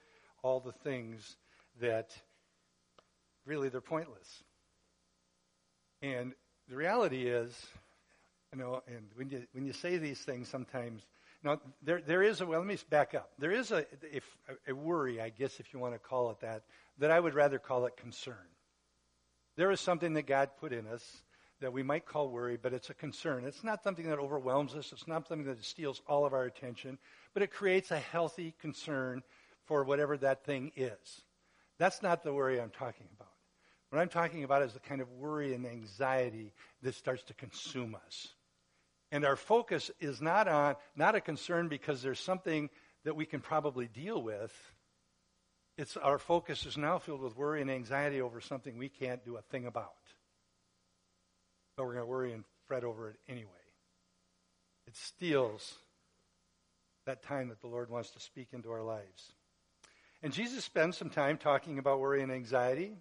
all 0.42 0.60
the 0.60 0.72
things 0.72 1.36
that 1.80 2.10
really 3.44 3.68
they're 3.68 3.80
pointless. 3.80 4.42
And 6.00 6.32
the 6.68 6.76
reality 6.76 7.26
is, 7.26 7.66
you 8.52 8.58
know, 8.58 8.82
and 8.86 9.08
when 9.14 9.28
you 9.30 9.42
when 9.52 9.66
you 9.66 9.72
say 9.72 9.98
these 9.98 10.20
things, 10.20 10.48
sometimes 10.48 11.02
Now, 11.42 11.60
there, 11.82 12.00
there 12.00 12.22
is 12.22 12.40
a, 12.40 12.46
well, 12.46 12.60
let 12.60 12.66
me 12.66 12.76
back 12.90 13.14
up. 13.14 13.30
There 13.38 13.52
is 13.52 13.70
a, 13.70 13.84
if, 14.12 14.24
a 14.66 14.74
worry, 14.74 15.20
I 15.20 15.28
guess, 15.30 15.60
if 15.60 15.72
you 15.72 15.78
want 15.78 15.94
to 15.94 15.98
call 15.98 16.30
it 16.30 16.40
that, 16.40 16.62
that 16.98 17.10
I 17.10 17.20
would 17.20 17.34
rather 17.34 17.58
call 17.58 17.86
it 17.86 17.96
concern. 17.96 18.34
There 19.56 19.70
is 19.70 19.80
something 19.80 20.14
that 20.14 20.26
God 20.26 20.50
put 20.60 20.72
in 20.72 20.86
us 20.86 21.04
that 21.60 21.72
we 21.72 21.82
might 21.82 22.06
call 22.06 22.30
worry, 22.30 22.56
but 22.60 22.72
it's 22.72 22.90
a 22.90 22.94
concern. 22.94 23.44
It's 23.44 23.64
not 23.64 23.82
something 23.82 24.08
that 24.08 24.18
overwhelms 24.18 24.74
us. 24.74 24.92
It's 24.92 25.08
not 25.08 25.26
something 25.26 25.46
that 25.46 25.64
steals 25.64 26.00
all 26.06 26.24
of 26.24 26.32
our 26.32 26.44
attention, 26.44 26.98
but 27.34 27.42
it 27.42 27.50
creates 27.50 27.90
a 27.90 27.98
healthy 27.98 28.54
concern 28.60 29.22
for 29.64 29.84
whatever 29.84 30.16
that 30.18 30.44
thing 30.44 30.72
is. 30.76 31.22
That's 31.78 32.02
not 32.02 32.22
the 32.22 32.32
worry 32.32 32.60
I'm 32.60 32.70
talking 32.70 33.06
about. 33.16 33.32
What 33.90 34.00
I'm 34.00 34.08
talking 34.08 34.44
about 34.44 34.62
is 34.62 34.72
the 34.72 34.80
kind 34.80 35.00
of 35.00 35.10
worry 35.12 35.54
and 35.54 35.66
anxiety 35.66 36.52
that 36.82 36.94
starts 36.94 37.22
to 37.24 37.34
consume 37.34 37.94
us. 38.06 38.28
And 39.10 39.24
our 39.24 39.36
focus 39.36 39.90
is 40.00 40.20
not 40.20 40.48
on, 40.48 40.76
not 40.94 41.14
a 41.14 41.20
concern 41.20 41.68
because 41.68 42.02
there's 42.02 42.20
something 42.20 42.68
that 43.04 43.16
we 43.16 43.24
can 43.24 43.40
probably 43.40 43.88
deal 43.88 44.22
with. 44.22 44.52
It's 45.78 45.96
our 45.96 46.18
focus 46.18 46.66
is 46.66 46.76
now 46.76 46.98
filled 46.98 47.22
with 47.22 47.36
worry 47.36 47.62
and 47.62 47.70
anxiety 47.70 48.20
over 48.20 48.40
something 48.40 48.76
we 48.76 48.88
can't 48.90 49.24
do 49.24 49.36
a 49.36 49.42
thing 49.42 49.66
about. 49.66 49.92
But 51.78 51.86
we're 51.86 51.94
going 51.94 52.06
to 52.06 52.10
worry 52.10 52.32
and 52.32 52.44
fret 52.66 52.82
over 52.82 53.08
it 53.08 53.16
anyway. 53.28 53.48
It 54.88 54.96
steals 54.96 55.76
that 57.06 57.22
time 57.22 57.50
that 57.50 57.60
the 57.60 57.68
Lord 57.68 57.88
wants 57.88 58.10
to 58.10 58.20
speak 58.20 58.48
into 58.52 58.72
our 58.72 58.82
lives. 58.82 59.32
And 60.20 60.32
Jesus 60.32 60.64
spends 60.64 60.96
some 60.96 61.08
time 61.08 61.38
talking 61.38 61.78
about 61.78 62.00
worry 62.00 62.20
and 62.20 62.32
anxiety, 62.32 62.96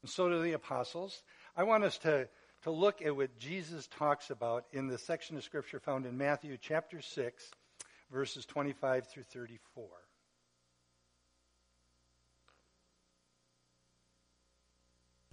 and 0.00 0.10
so 0.10 0.30
do 0.30 0.42
the 0.42 0.54
apostles. 0.54 1.22
I 1.54 1.64
want 1.64 1.84
us 1.84 1.98
to 1.98 2.26
to 2.62 2.70
look 2.70 3.02
at 3.02 3.14
what 3.14 3.38
Jesus 3.38 3.86
talks 3.88 4.30
about 4.30 4.64
in 4.72 4.86
the 4.88 4.96
section 4.96 5.36
of 5.36 5.44
Scripture 5.44 5.78
found 5.78 6.06
in 6.06 6.16
Matthew 6.16 6.56
chapter 6.58 7.02
6, 7.02 7.50
verses 8.10 8.46
25 8.46 9.06
through 9.06 9.24
34. 9.24 9.84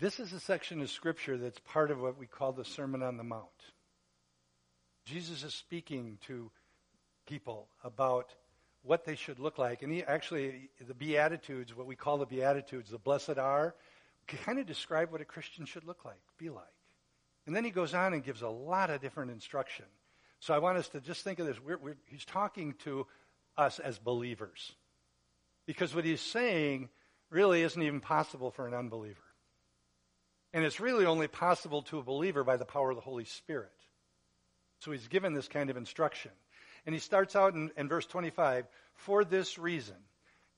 This 0.01 0.19
is 0.19 0.33
a 0.33 0.39
section 0.39 0.81
of 0.81 0.89
Scripture 0.89 1.37
that's 1.37 1.59
part 1.59 1.91
of 1.91 2.01
what 2.01 2.17
we 2.17 2.25
call 2.25 2.53
the 2.53 2.65
Sermon 2.65 3.03
on 3.03 3.17
the 3.17 3.23
Mount. 3.23 3.45
Jesus 5.05 5.43
is 5.43 5.53
speaking 5.53 6.17
to 6.25 6.49
people 7.27 7.67
about 7.83 8.33
what 8.81 9.05
they 9.05 9.13
should 9.13 9.37
look 9.37 9.59
like. 9.59 9.83
And 9.83 9.93
he 9.93 10.03
actually, 10.03 10.71
the 10.87 10.95
Beatitudes, 10.95 11.75
what 11.77 11.85
we 11.85 11.95
call 11.95 12.17
the 12.17 12.25
Beatitudes, 12.25 12.89
the 12.89 12.97
blessed 12.97 13.37
are, 13.37 13.75
kind 14.25 14.57
of 14.57 14.65
describe 14.65 15.11
what 15.11 15.21
a 15.21 15.25
Christian 15.25 15.65
should 15.65 15.83
look 15.83 16.03
like, 16.03 16.19
be 16.39 16.49
like. 16.49 16.65
And 17.45 17.55
then 17.55 17.63
he 17.63 17.69
goes 17.69 17.93
on 17.93 18.15
and 18.15 18.23
gives 18.23 18.41
a 18.41 18.49
lot 18.49 18.89
of 18.89 19.01
different 19.01 19.29
instruction. 19.29 19.85
So 20.39 20.55
I 20.55 20.57
want 20.57 20.79
us 20.79 20.89
to 20.89 20.99
just 20.99 21.23
think 21.23 21.37
of 21.37 21.45
this. 21.45 21.57
We're, 21.63 21.77
we're, 21.77 21.97
he's 22.07 22.25
talking 22.25 22.73
to 22.85 23.05
us 23.55 23.77
as 23.77 23.99
believers. 23.99 24.71
Because 25.67 25.93
what 25.93 26.05
he's 26.05 26.21
saying 26.21 26.89
really 27.29 27.61
isn't 27.61 27.83
even 27.83 27.99
possible 27.99 28.49
for 28.49 28.65
an 28.65 28.73
unbeliever. 28.73 29.21
And 30.53 30.65
it's 30.65 30.79
really 30.79 31.05
only 31.05 31.27
possible 31.27 31.81
to 31.83 31.99
a 31.99 32.03
believer 32.03 32.43
by 32.43 32.57
the 32.57 32.65
power 32.65 32.89
of 32.89 32.97
the 32.97 33.01
Holy 33.01 33.25
Spirit. 33.25 33.71
So 34.79 34.91
he's 34.91 35.07
given 35.07 35.33
this 35.33 35.47
kind 35.47 35.69
of 35.69 35.77
instruction. 35.77 36.31
And 36.85 36.93
he 36.93 36.99
starts 36.99 37.35
out 37.35 37.53
in, 37.53 37.71
in 37.77 37.87
verse 37.87 38.05
25 38.05 38.65
for 38.93 39.23
this 39.23 39.57
reason. 39.57 39.95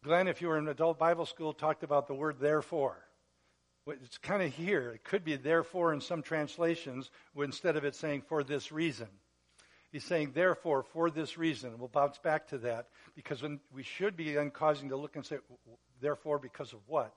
Glenn, 0.03 0.27
if 0.27 0.41
you 0.41 0.47
were 0.47 0.57
in 0.57 0.67
adult 0.67 0.97
Bible 0.97 1.25
school, 1.25 1.53
talked 1.53 1.83
about 1.83 2.07
the 2.07 2.13
word 2.13 2.37
therefore. 2.39 2.97
It's 3.85 4.17
kind 4.17 4.41
of 4.41 4.53
here. 4.53 4.91
It 4.91 5.03
could 5.03 5.25
be 5.25 5.35
therefore 5.35 5.93
in 5.93 6.01
some 6.01 6.21
translations, 6.21 7.11
instead 7.37 7.75
of 7.75 7.83
it 7.83 7.95
saying 7.95 8.23
for 8.27 8.43
this 8.43 8.71
reason. 8.71 9.07
He's 9.91 10.05
saying 10.05 10.31
therefore 10.33 10.83
for 10.83 11.11
this 11.11 11.37
reason. 11.37 11.77
We'll 11.77 11.89
bounce 11.89 12.17
back 12.17 12.47
to 12.47 12.57
that 12.59 12.87
because 13.15 13.43
when 13.43 13.59
we 13.73 13.83
should 13.83 14.15
be 14.15 14.33
then 14.33 14.49
causing 14.49 14.89
to 14.89 14.95
look 14.95 15.15
and 15.15 15.25
say 15.25 15.37
therefore 16.01 16.39
because 16.39 16.73
of 16.73 16.79
what. 16.87 17.15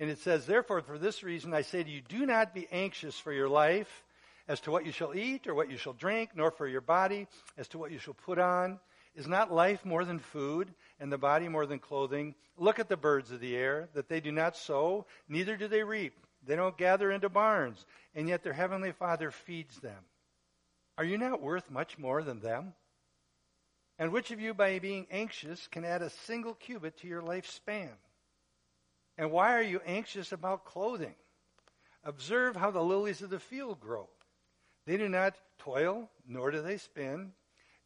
And 0.00 0.10
it 0.10 0.18
says 0.18 0.46
therefore 0.46 0.82
for 0.82 0.98
this 0.98 1.22
reason 1.22 1.52
I 1.54 1.62
say 1.62 1.82
to 1.82 1.90
you 1.90 2.00
do 2.00 2.26
not 2.26 2.54
be 2.54 2.68
anxious 2.70 3.18
for 3.18 3.32
your 3.32 3.48
life 3.48 4.04
as 4.46 4.60
to 4.60 4.70
what 4.70 4.86
you 4.86 4.92
shall 4.92 5.14
eat 5.14 5.46
or 5.46 5.54
what 5.54 5.70
you 5.70 5.76
shall 5.76 5.92
drink 5.92 6.30
nor 6.34 6.50
for 6.50 6.66
your 6.66 6.80
body 6.80 7.26
as 7.56 7.68
to 7.68 7.78
what 7.78 7.90
you 7.90 7.98
shall 7.98 8.14
put 8.14 8.38
on. 8.38 8.78
Is 9.14 9.26
not 9.26 9.52
life 9.52 9.84
more 9.84 10.04
than 10.04 10.20
food, 10.20 10.72
and 11.00 11.10
the 11.10 11.18
body 11.18 11.48
more 11.48 11.66
than 11.66 11.80
clothing? 11.80 12.36
Look 12.56 12.78
at 12.78 12.88
the 12.88 12.96
birds 12.96 13.32
of 13.32 13.40
the 13.40 13.56
air, 13.56 13.88
that 13.94 14.08
they 14.08 14.20
do 14.20 14.30
not 14.30 14.56
sow, 14.56 15.06
neither 15.28 15.56
do 15.56 15.66
they 15.66 15.82
reap. 15.82 16.14
They 16.46 16.54
don't 16.54 16.78
gather 16.78 17.10
into 17.10 17.28
barns, 17.28 17.84
and 18.14 18.28
yet 18.28 18.44
their 18.44 18.52
heavenly 18.52 18.92
Father 18.92 19.32
feeds 19.32 19.80
them. 19.80 20.04
Are 20.96 21.04
you 21.04 21.18
not 21.18 21.42
worth 21.42 21.68
much 21.68 21.98
more 21.98 22.22
than 22.22 22.38
them? 22.38 22.74
And 23.98 24.12
which 24.12 24.30
of 24.30 24.40
you, 24.40 24.54
by 24.54 24.78
being 24.78 25.08
anxious, 25.10 25.66
can 25.66 25.84
add 25.84 26.02
a 26.02 26.10
single 26.10 26.54
cubit 26.54 26.98
to 26.98 27.08
your 27.08 27.22
lifespan? 27.22 27.90
And 29.18 29.32
why 29.32 29.54
are 29.54 29.62
you 29.62 29.80
anxious 29.84 30.30
about 30.30 30.64
clothing? 30.64 31.16
Observe 32.04 32.54
how 32.54 32.70
the 32.70 32.82
lilies 32.82 33.20
of 33.20 33.30
the 33.30 33.40
field 33.40 33.80
grow. 33.80 34.08
They 34.86 34.96
do 34.96 35.08
not 35.08 35.34
toil, 35.58 36.08
nor 36.26 36.52
do 36.52 36.62
they 36.62 36.78
spin. 36.78 37.32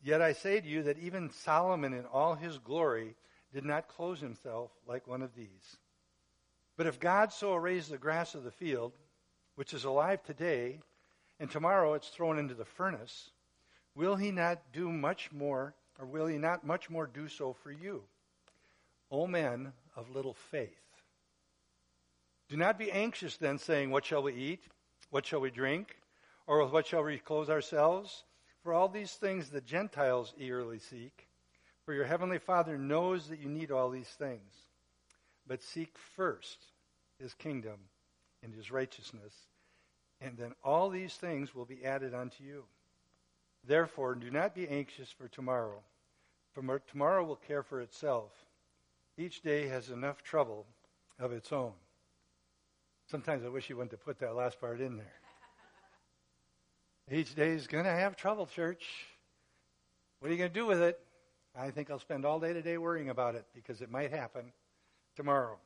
Yet 0.03 0.21
I 0.21 0.35
say 0.35 0.61
to 0.61 0.69
you 0.69 0.83
that 0.85 0.99
even 0.99 1.31
Solomon 1.31 1.95
in 1.95 2.05
all 2.05 2.35
his 2.35 2.59
glory 2.59 3.17
did 3.53 3.65
not 3.65 3.89
clothe 3.89 4.21
himself 4.21 4.71
like 4.87 5.09
one 5.09 5.23
of 5.23 5.35
these. 5.35 5.79
But 6.77 6.87
if 6.87 7.01
God 7.01 7.33
so 7.33 7.55
arrays 7.55 7.89
the 7.89 7.99
grass 7.99 8.35
of 8.35 8.45
the 8.45 8.51
field, 8.51 8.93
which 9.55 9.73
is 9.73 9.85
alive 9.85 10.23
today, 10.23 10.81
and 11.41 11.51
tomorrow 11.51 11.95
it's 11.95 12.09
thrown 12.09 12.39
into 12.39 12.55
the 12.55 12.65
furnace, 12.65 13.31
will 13.95 14.17
he 14.17 14.31
not 14.31 14.61
do 14.73 14.91
much 14.91 15.33
more, 15.33 15.75
or 15.99 16.07
will 16.07 16.27
he 16.27 16.39
not 16.39 16.67
much 16.67 16.91
more 16.91 17.07
do 17.07 17.29
so 17.29 17.53
for 17.53 17.71
you? 17.71 18.03
O 19.11 19.27
men 19.27 19.73
of 19.97 20.15
little 20.15 20.35
faith. 20.35 20.82
Do 22.53 22.59
not 22.59 22.79
be 22.79 22.93
anxious 22.93 23.39
then, 23.39 23.57
saying, 23.57 23.91
What 23.91 24.05
shall 24.05 24.23
we 24.23 24.35
eat? 24.35 24.65
What 25.09 25.25
shall 25.25 25.41
we 25.41 25.51
drink? 25.51 25.97
Or 26.47 26.63
with 26.63 26.71
what 26.71 26.87
shall 26.87 27.03
we 27.03 27.17
clothe 27.17 27.49
ourselves? 27.49 28.25
For 28.63 28.75
all 28.75 28.91
these 28.91 29.13
things 29.13 29.49
the 29.49 29.63
Gentiles 29.63 30.35
eagerly 30.37 30.79
seek, 30.79 31.29
for 31.87 31.95
your 31.95 32.05
heavenly 32.05 32.39
Father 32.39 32.77
knows 32.77 33.29
that 33.29 33.39
you 33.39 33.49
need 33.49 33.71
all 33.71 33.89
these 33.89 34.11
things. 34.19 34.53
But 35.47 35.63
seek 35.63 35.97
first 35.97 36.59
his 37.19 37.33
kingdom 37.33 37.79
and 38.43 38.55
his 38.55 38.71
righteousness, 38.71 39.33
and 40.21 40.37
then 40.37 40.53
all 40.63 40.91
these 40.91 41.15
things 41.15 41.55
will 41.55 41.65
be 41.65 41.87
added 41.87 42.13
unto 42.13 42.45
you. 42.45 42.65
Therefore, 43.67 44.15
do 44.15 44.31
not 44.31 44.55
be 44.55 44.69
anxious 44.69 45.11
for 45.11 45.27
tomorrow, 45.27 45.83
for 46.53 46.81
tomorrow 46.81 47.25
will 47.25 47.37
care 47.37 47.63
for 47.63 47.81
itself. 47.81 48.31
Each 49.17 49.41
day 49.41 49.69
has 49.69 49.89
enough 49.89 50.23
trouble 50.23 50.67
of 51.19 51.33
its 51.33 51.51
own. 51.51 51.73
Sometimes 53.11 53.45
I 53.45 53.49
wish 53.49 53.69
you 53.69 53.77
wouldn't 53.77 53.93
have 53.93 54.05
put 54.05 54.19
that 54.21 54.35
last 54.35 54.61
part 54.61 54.81
in 54.81 54.97
there. 54.97 55.13
Each 57.11 57.35
day 57.35 57.51
is 57.51 57.67
going 57.67 57.85
to 57.85 57.91
have 57.91 58.17
trouble, 58.17 58.47
church. 58.47 58.85
What 60.21 60.29
are 60.29 60.33
you 60.33 60.39
going 60.39 60.51
to 60.51 60.55
do 60.55 60.67
with 60.67 60.81
it? 60.81 60.99
I 61.55 61.71
think 61.71 61.91
I'll 61.91 61.99
spend 61.99 62.25
all 62.25 62.41
day 62.41 62.53
today 62.53 62.79
worrying 62.79 63.11
about 63.11 63.35
it 63.35 63.45
because 63.55 63.83
it 63.83 63.91
might 63.91 64.11
happen 64.11 64.53
tomorrow. 65.17 65.59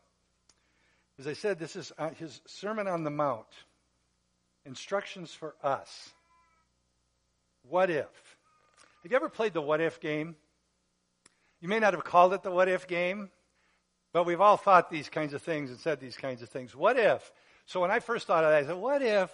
As 1.19 1.27
I 1.27 1.35
said, 1.35 1.59
this 1.59 1.77
is 1.77 1.93
uh, 1.99 2.11
his 2.11 2.41
Sermon 2.47 2.89
on 2.89 3.05
the 3.05 3.11
Mount. 3.11 3.47
Instructions 4.65 5.33
for 5.33 5.55
us. 5.63 6.11
What 7.69 7.91
if? 7.91 8.09
Have 9.03 9.13
you 9.13 9.17
ever 9.17 9.29
played 9.29 9.55
the 9.55 9.63
what 9.63 9.81
if 9.81 10.01
game? 10.01 10.35
You 11.61 11.69
may 11.69 11.79
not 11.79 11.95
have 11.95 12.05
called 12.05 12.33
it 12.33 12.43
the 12.43 12.51
what 12.51 12.69
if 12.69 12.87
game, 12.89 13.31
but 14.17 14.25
we've 14.25 14.41
all 14.41 14.57
thought 14.57 14.89
these 14.89 15.11
kinds 15.11 15.35
of 15.35 15.43
things 15.43 15.69
and 15.69 15.79
said 15.79 16.01
these 16.01 16.17
kinds 16.17 16.41
of 16.41 16.49
things. 16.49 16.75
What 16.75 16.99
if? 16.99 17.31
So 17.67 17.83
when 17.83 17.91
I 17.91 17.99
first 17.99 18.27
thought 18.27 18.45
of 18.45 18.51
that, 18.51 18.65
I 18.65 18.67
said, 18.67 18.77
what 18.77 19.03
if 19.03 19.31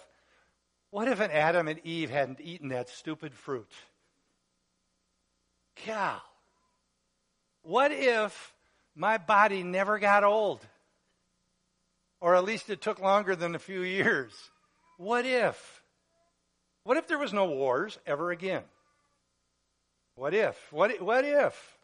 what 0.89 1.07
if 1.07 1.21
an 1.21 1.31
Adam 1.31 1.69
and 1.69 1.79
Eve 1.85 2.09
hadn't 2.09 2.41
eaten 2.41 2.67
that 2.67 2.89
stupid 2.89 3.33
fruit? 3.33 3.71
Cow. 5.77 6.17
What 7.61 7.93
if 7.93 8.53
my 8.93 9.17
body 9.17 9.63
never 9.63 9.99
got 9.99 10.25
old? 10.25 10.59
Or 12.19 12.35
at 12.35 12.43
least 12.43 12.69
it 12.69 12.81
took 12.81 12.99
longer 12.99 13.37
than 13.37 13.55
a 13.55 13.59
few 13.59 13.83
years. 13.83 14.33
What 14.97 15.25
if? 15.25 15.81
What 16.83 16.97
if 16.97 17.07
there 17.07 17.17
was 17.17 17.31
no 17.31 17.45
wars 17.45 17.99
ever 18.05 18.31
again? 18.31 18.63
What 20.15 20.33
if? 20.33 20.57
What, 20.73 21.01
what 21.01 21.23
if? 21.23 21.77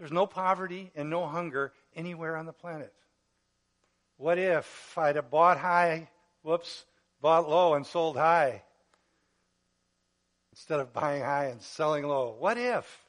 There's 0.00 0.10
no 0.10 0.26
poverty 0.26 0.90
and 0.96 1.08
no 1.08 1.24
hunger 1.28 1.72
anywhere 1.96 2.36
on 2.36 2.46
the 2.46 2.52
planet. 2.52 2.92
What 4.16 4.38
if 4.38 4.96
I'd 4.96 5.16
have 5.16 5.30
bought 5.30 5.58
high, 5.58 6.08
whoops, 6.42 6.84
bought 7.20 7.48
low 7.48 7.74
and 7.74 7.86
sold 7.86 8.16
high 8.16 8.62
instead 10.54 10.78
of 10.78 10.92
buying 10.92 11.22
high 11.22 11.46
and 11.46 11.60
selling 11.60 12.06
low. 12.06 12.36
What 12.38 12.56
if? 12.58 13.04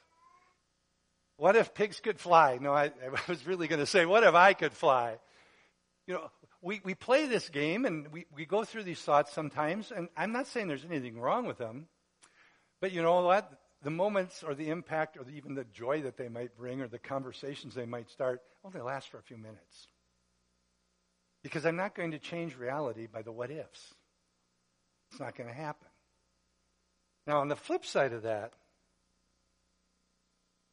What 1.36 1.54
if 1.54 1.74
pigs 1.74 2.00
could 2.00 2.18
fly? 2.18 2.58
No, 2.60 2.72
I, 2.72 2.86
I 3.04 3.20
was 3.28 3.46
really 3.46 3.68
going 3.68 3.78
to 3.78 3.86
say, 3.86 4.04
what 4.04 4.24
if 4.24 4.34
I 4.34 4.52
could 4.52 4.72
fly? 4.72 5.18
You 6.08 6.14
know, 6.14 6.30
we, 6.60 6.80
we 6.82 6.94
play 6.94 7.26
this 7.26 7.48
game 7.48 7.84
and 7.84 8.10
we, 8.10 8.26
we 8.34 8.46
go 8.46 8.64
through 8.64 8.82
these 8.82 9.00
thoughts 9.00 9.32
sometimes, 9.32 9.92
and 9.92 10.08
I'm 10.16 10.32
not 10.32 10.48
saying 10.48 10.66
there's 10.66 10.84
anything 10.84 11.20
wrong 11.20 11.46
with 11.46 11.58
them, 11.58 11.86
but 12.80 12.90
you 12.90 13.00
know 13.00 13.20
what? 13.20 13.48
The 13.82 13.90
moments 13.90 14.42
or 14.42 14.54
the 14.54 14.70
impact 14.70 15.16
or 15.16 15.24
the, 15.24 15.32
even 15.32 15.54
the 15.54 15.64
joy 15.64 16.02
that 16.02 16.16
they 16.16 16.28
might 16.28 16.56
bring 16.56 16.80
or 16.80 16.88
the 16.88 16.98
conversations 16.98 17.74
they 17.74 17.86
might 17.86 18.10
start 18.10 18.42
only 18.64 18.80
last 18.80 19.08
for 19.08 19.18
a 19.18 19.22
few 19.22 19.36
minutes. 19.36 19.88
Because 21.42 21.64
I'm 21.64 21.76
not 21.76 21.94
going 21.94 22.10
to 22.10 22.18
change 22.18 22.56
reality 22.56 23.06
by 23.06 23.22
the 23.22 23.32
what 23.32 23.50
ifs. 23.50 23.94
It's 25.10 25.20
not 25.20 25.36
going 25.36 25.48
to 25.48 25.54
happen. 25.54 25.88
Now, 27.26 27.40
on 27.40 27.48
the 27.48 27.56
flip 27.56 27.84
side 27.84 28.12
of 28.12 28.22
that, 28.22 28.52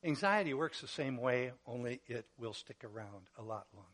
anxiety 0.03 0.53
works 0.53 0.81
the 0.81 0.87
same 0.87 1.17
way, 1.17 1.51
only 1.67 2.01
it 2.07 2.25
will 2.39 2.53
stick 2.53 2.83
around 2.83 3.29
a 3.37 3.41
lot 3.41 3.67
longer. 3.73 3.89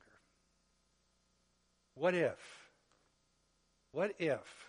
What 1.95 2.15
if? 2.15 2.37
What 3.91 4.13
if 4.19 4.68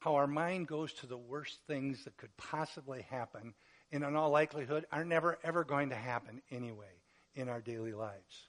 how 0.00 0.16
our 0.16 0.26
mind 0.26 0.66
goes 0.66 0.92
to 0.94 1.06
the 1.06 1.16
worst 1.16 1.58
things 1.66 2.04
that 2.04 2.16
could 2.16 2.36
possibly 2.36 3.02
happen, 3.10 3.54
and 3.92 4.02
in 4.02 4.16
all 4.16 4.30
likelihood 4.30 4.86
are 4.90 5.04
never 5.04 5.38
ever 5.44 5.64
going 5.64 5.90
to 5.90 5.96
happen 5.96 6.42
anyway 6.50 7.00
in 7.34 7.48
our 7.48 7.60
daily 7.60 7.92
lives? 7.92 8.48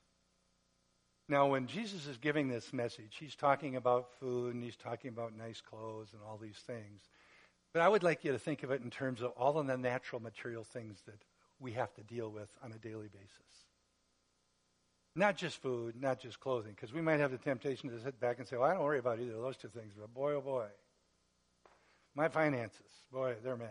Now, 1.29 1.47
when 1.47 1.67
Jesus 1.67 2.07
is 2.07 2.17
giving 2.17 2.49
this 2.49 2.73
message, 2.73 3.15
he's 3.17 3.35
talking 3.35 3.77
about 3.77 4.09
food 4.19 4.53
and 4.53 4.63
he's 4.63 4.75
talking 4.75 5.09
about 5.09 5.37
nice 5.37 5.61
clothes 5.61 6.09
and 6.11 6.21
all 6.27 6.37
these 6.37 6.57
things. 6.67 7.01
But 7.73 7.81
I 7.81 7.87
would 7.87 8.03
like 8.03 8.25
you 8.25 8.33
to 8.33 8.39
think 8.39 8.63
of 8.63 8.71
it 8.71 8.81
in 8.81 8.89
terms 8.89 9.21
of 9.21 9.31
all 9.31 9.57
of 9.57 9.67
the 9.67 9.77
natural 9.77 10.21
material 10.21 10.65
things 10.65 10.99
that 11.05 11.23
we 11.59 11.71
have 11.73 11.93
to 11.93 12.03
deal 12.03 12.29
with 12.29 12.49
on 12.61 12.73
a 12.73 12.77
daily 12.77 13.07
basis. 13.07 13.29
Not 15.15 15.37
just 15.37 15.61
food, 15.61 16.01
not 16.01 16.19
just 16.19 16.39
clothing, 16.39 16.73
because 16.75 16.93
we 16.93 17.01
might 17.01 17.19
have 17.19 17.31
the 17.31 17.37
temptation 17.37 17.89
to 17.89 18.01
sit 18.01 18.19
back 18.19 18.39
and 18.39 18.47
say, 18.47 18.57
well, 18.57 18.69
I 18.69 18.73
don't 18.73 18.83
worry 18.83 18.99
about 18.99 19.19
either 19.19 19.35
of 19.35 19.41
those 19.41 19.57
two 19.57 19.69
things, 19.69 19.93
but 19.97 20.13
boy, 20.13 20.33
oh 20.33 20.41
boy. 20.41 20.67
My 22.15 22.27
finances, 22.27 22.79
boy, 23.11 23.35
they're 23.43 23.53
a 23.53 23.57
mess. 23.57 23.69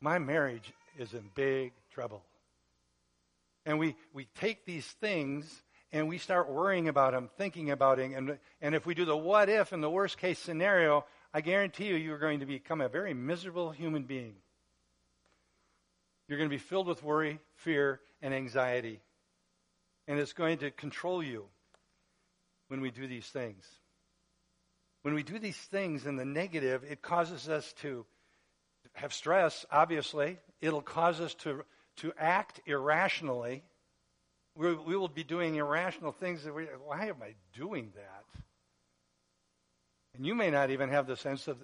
My 0.00 0.18
marriage 0.18 0.72
is 0.98 1.14
in 1.14 1.30
big 1.34 1.72
trouble. 1.92 2.22
And 3.64 3.78
we, 3.78 3.96
we 4.12 4.26
take 4.38 4.64
these 4.64 4.86
things 4.86 5.62
and 5.92 6.08
we 6.08 6.18
start 6.18 6.50
worrying 6.50 6.88
about 6.88 7.12
them, 7.12 7.30
thinking 7.38 7.70
about 7.70 7.98
it. 7.98 8.12
And, 8.12 8.38
and 8.60 8.74
if 8.74 8.86
we 8.86 8.94
do 8.94 9.04
the 9.04 9.16
what 9.16 9.48
if 9.48 9.72
and 9.72 9.82
the 9.82 9.90
worst 9.90 10.18
case 10.18 10.38
scenario, 10.38 11.04
I 11.32 11.40
guarantee 11.40 11.86
you, 11.86 11.96
you're 11.96 12.18
going 12.18 12.40
to 12.40 12.46
become 12.46 12.80
a 12.80 12.88
very 12.88 13.14
miserable 13.14 13.70
human 13.70 14.04
being. 14.04 14.34
You're 16.28 16.38
going 16.38 16.50
to 16.50 16.54
be 16.54 16.58
filled 16.58 16.86
with 16.86 17.02
worry, 17.02 17.38
fear, 17.54 18.00
and 18.20 18.34
anxiety. 18.34 19.00
And 20.08 20.18
it's 20.18 20.32
going 20.32 20.58
to 20.58 20.70
control 20.70 21.22
you 21.22 21.46
when 22.68 22.80
we 22.80 22.90
do 22.90 23.06
these 23.06 23.26
things. 23.26 23.64
When 25.06 25.14
we 25.14 25.22
do 25.22 25.38
these 25.38 25.56
things 25.56 26.04
in 26.04 26.16
the 26.16 26.24
negative, 26.24 26.82
it 26.82 27.00
causes 27.00 27.48
us 27.48 27.72
to 27.74 28.04
have 28.94 29.14
stress, 29.14 29.64
obviously. 29.70 30.38
It'll 30.60 30.82
cause 30.82 31.20
us 31.20 31.32
to, 31.44 31.62
to 31.98 32.12
act 32.18 32.60
irrationally. 32.66 33.62
We, 34.56 34.74
we 34.74 34.96
will 34.96 35.06
be 35.06 35.22
doing 35.22 35.54
irrational 35.54 36.10
things 36.10 36.42
that 36.42 36.52
we, 36.52 36.64
why 36.84 37.06
am 37.06 37.22
I 37.22 37.34
doing 37.56 37.92
that? 37.94 38.42
And 40.16 40.26
you 40.26 40.34
may 40.34 40.50
not 40.50 40.72
even 40.72 40.88
have 40.88 41.06
the 41.06 41.16
sense 41.16 41.46
of, 41.46 41.58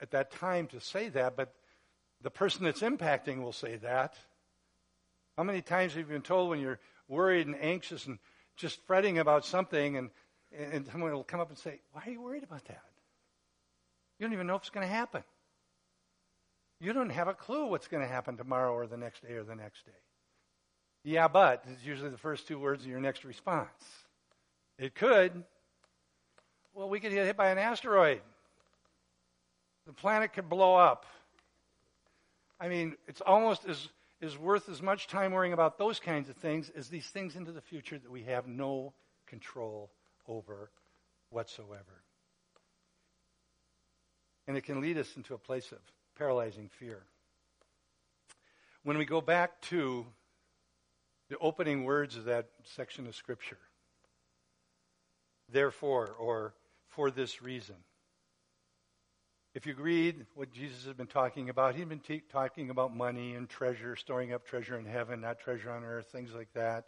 at 0.00 0.10
that 0.10 0.32
time 0.32 0.66
to 0.66 0.80
say 0.80 1.08
that, 1.10 1.36
but 1.36 1.54
the 2.20 2.30
person 2.30 2.64
that's 2.64 2.80
impacting 2.80 3.44
will 3.44 3.52
say 3.52 3.76
that. 3.76 4.16
How 5.36 5.44
many 5.44 5.62
times 5.62 5.92
have 5.92 6.00
you 6.00 6.12
been 6.12 6.20
told 6.20 6.50
when 6.50 6.58
you're 6.58 6.80
worried 7.06 7.46
and 7.46 7.54
anxious 7.62 8.06
and 8.06 8.18
just 8.56 8.84
fretting 8.88 9.20
about 9.20 9.46
something, 9.46 9.96
and, 9.96 10.10
and 10.58 10.86
someone 10.86 11.12
will 11.12 11.24
come 11.24 11.40
up 11.40 11.48
and 11.48 11.58
say, 11.58 11.80
Why 11.92 12.02
are 12.06 12.10
you 12.10 12.20
worried 12.20 12.42
about 12.42 12.64
that? 12.66 12.82
You 14.18 14.26
don't 14.26 14.32
even 14.34 14.46
know 14.46 14.56
if 14.56 14.62
it's 14.62 14.70
going 14.70 14.86
to 14.86 14.92
happen. 14.92 15.22
You 16.80 16.92
don't 16.92 17.10
have 17.10 17.28
a 17.28 17.34
clue 17.34 17.66
what's 17.66 17.88
going 17.88 18.02
to 18.02 18.08
happen 18.08 18.36
tomorrow 18.36 18.72
or 18.72 18.86
the 18.86 18.96
next 18.96 19.22
day 19.26 19.34
or 19.34 19.44
the 19.44 19.54
next 19.54 19.86
day. 19.86 19.92
Yeah, 21.04 21.28
but 21.28 21.64
is 21.68 21.84
usually 21.84 22.10
the 22.10 22.18
first 22.18 22.46
two 22.46 22.58
words 22.58 22.84
of 22.84 22.90
your 22.90 23.00
next 23.00 23.24
response. 23.24 23.68
It 24.78 24.94
could. 24.94 25.44
Well, 26.74 26.88
we 26.88 27.00
could 27.00 27.12
get 27.12 27.26
hit 27.26 27.36
by 27.36 27.50
an 27.50 27.58
asteroid. 27.58 28.20
The 29.86 29.92
planet 29.92 30.32
could 30.32 30.48
blow 30.48 30.74
up. 30.74 31.06
I 32.60 32.68
mean, 32.68 32.96
it's 33.08 33.20
almost 33.20 33.66
as 33.66 33.88
is 34.20 34.38
worth 34.38 34.68
as 34.68 34.80
much 34.80 35.08
time 35.08 35.32
worrying 35.32 35.52
about 35.52 35.78
those 35.78 35.98
kinds 35.98 36.28
of 36.28 36.36
things 36.36 36.70
as 36.76 36.88
these 36.88 37.08
things 37.08 37.34
into 37.34 37.50
the 37.50 37.60
future 37.60 37.98
that 37.98 38.10
we 38.10 38.22
have 38.22 38.46
no 38.46 38.92
control 39.26 39.90
over 40.26 40.70
whatsoever. 41.30 42.02
And 44.46 44.56
it 44.56 44.62
can 44.62 44.80
lead 44.80 44.98
us 44.98 45.16
into 45.16 45.34
a 45.34 45.38
place 45.38 45.72
of 45.72 45.78
paralyzing 46.18 46.68
fear. 46.68 47.02
When 48.82 48.98
we 48.98 49.04
go 49.04 49.20
back 49.20 49.60
to 49.62 50.06
the 51.28 51.38
opening 51.38 51.84
words 51.84 52.16
of 52.16 52.24
that 52.24 52.48
section 52.64 53.06
of 53.06 53.14
Scripture, 53.14 53.58
therefore, 55.48 56.14
or 56.18 56.54
for 56.88 57.10
this 57.10 57.40
reason, 57.40 57.76
if 59.54 59.66
you 59.66 59.74
read 59.74 60.26
what 60.34 60.50
Jesus 60.50 60.84
has 60.86 60.94
been 60.94 61.06
talking 61.06 61.50
about, 61.50 61.74
he's 61.74 61.84
been 61.84 62.00
t- 62.00 62.22
talking 62.32 62.70
about 62.70 62.96
money 62.96 63.34
and 63.34 63.48
treasure, 63.48 63.96
storing 63.96 64.32
up 64.32 64.46
treasure 64.46 64.78
in 64.78 64.86
heaven, 64.86 65.20
not 65.20 65.40
treasure 65.40 65.70
on 65.70 65.84
earth, 65.84 66.06
things 66.06 66.30
like 66.34 66.52
that. 66.54 66.86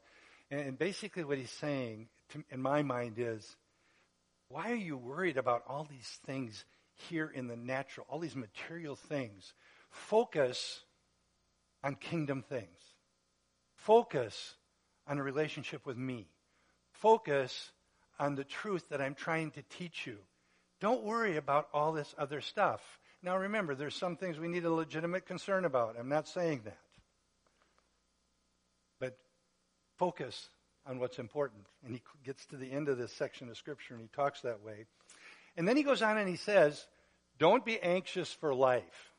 And, 0.51 0.61
and 0.61 0.79
basically, 0.79 1.25
what 1.25 1.37
he's 1.37 1.51
saying, 1.51 2.09
to, 2.31 2.45
in 2.51 2.61
my 2.61 2.83
mind, 2.83 3.15
is 3.19 3.57
why 4.49 4.71
are 4.71 4.77
you 4.77 4.97
worried 4.97 5.37
about 5.37 5.63
all 5.67 5.87
these 5.89 6.19
things 6.27 6.65
here 7.09 7.31
in 7.33 7.49
the 7.49 7.57
natural, 7.57 8.07
all 8.09 8.19
these 8.19 8.37
material 8.37 8.97
things? 8.97 9.53
Focus 9.91 10.81
on 11.83 11.97
kingdom 11.97 12.43
things. 12.43 12.79
Focus 13.77 14.55
on 15.07 15.19
a 15.19 15.23
relationship 15.23 15.85
with 15.87 15.97
me. 15.97 16.29
Focus 16.93 17.73
on 18.19 18.35
the 18.35 18.45
truth 18.45 18.89
that 18.91 19.01
I'm 19.01 19.15
trying 19.15 19.51
to 19.53 19.63
teach 19.63 20.07
you 20.07 20.19
don't 20.85 21.03
worry 21.03 21.39
about 21.39 21.69
all 21.73 21.93
this 21.93 22.15
other 22.19 22.43
stuff. 22.43 22.83
Now 23.23 23.39
remember, 23.39 23.75
there's 23.75 23.95
some 23.95 24.17
things 24.17 24.39
we 24.39 24.49
need 24.49 24.67
a 24.67 24.71
legitimate 24.71 25.25
concern 25.25 25.65
about. 25.65 25.97
I'm 25.99 26.11
not 26.11 26.29
saying 26.29 26.61
that. 26.67 26.77
But 29.01 29.17
focus 29.97 30.49
on 30.87 30.99
what's 30.99 31.19
important. 31.19 31.67
And 31.85 31.95
he 31.95 32.03
gets 32.25 32.47
to 32.47 32.57
the 32.57 32.71
end 32.71 32.89
of 32.89 32.99
this 32.99 33.13
section 33.13 33.49
of 33.49 33.57
Scripture 33.57 33.95
and 33.95 34.03
he 34.03 34.09
talks 34.09 34.41
that 34.43 34.63
way. 34.63 34.87
And 35.57 35.67
then 35.67 35.77
he 35.77 35.83
goes 35.83 36.03
on 36.03 36.19
and 36.19 36.29
he 36.29 36.37
says, 36.37 36.87
Don't 37.39 37.65
be 37.65 37.81
anxious 37.81 38.33
for 38.33 38.55
life, 38.55 39.13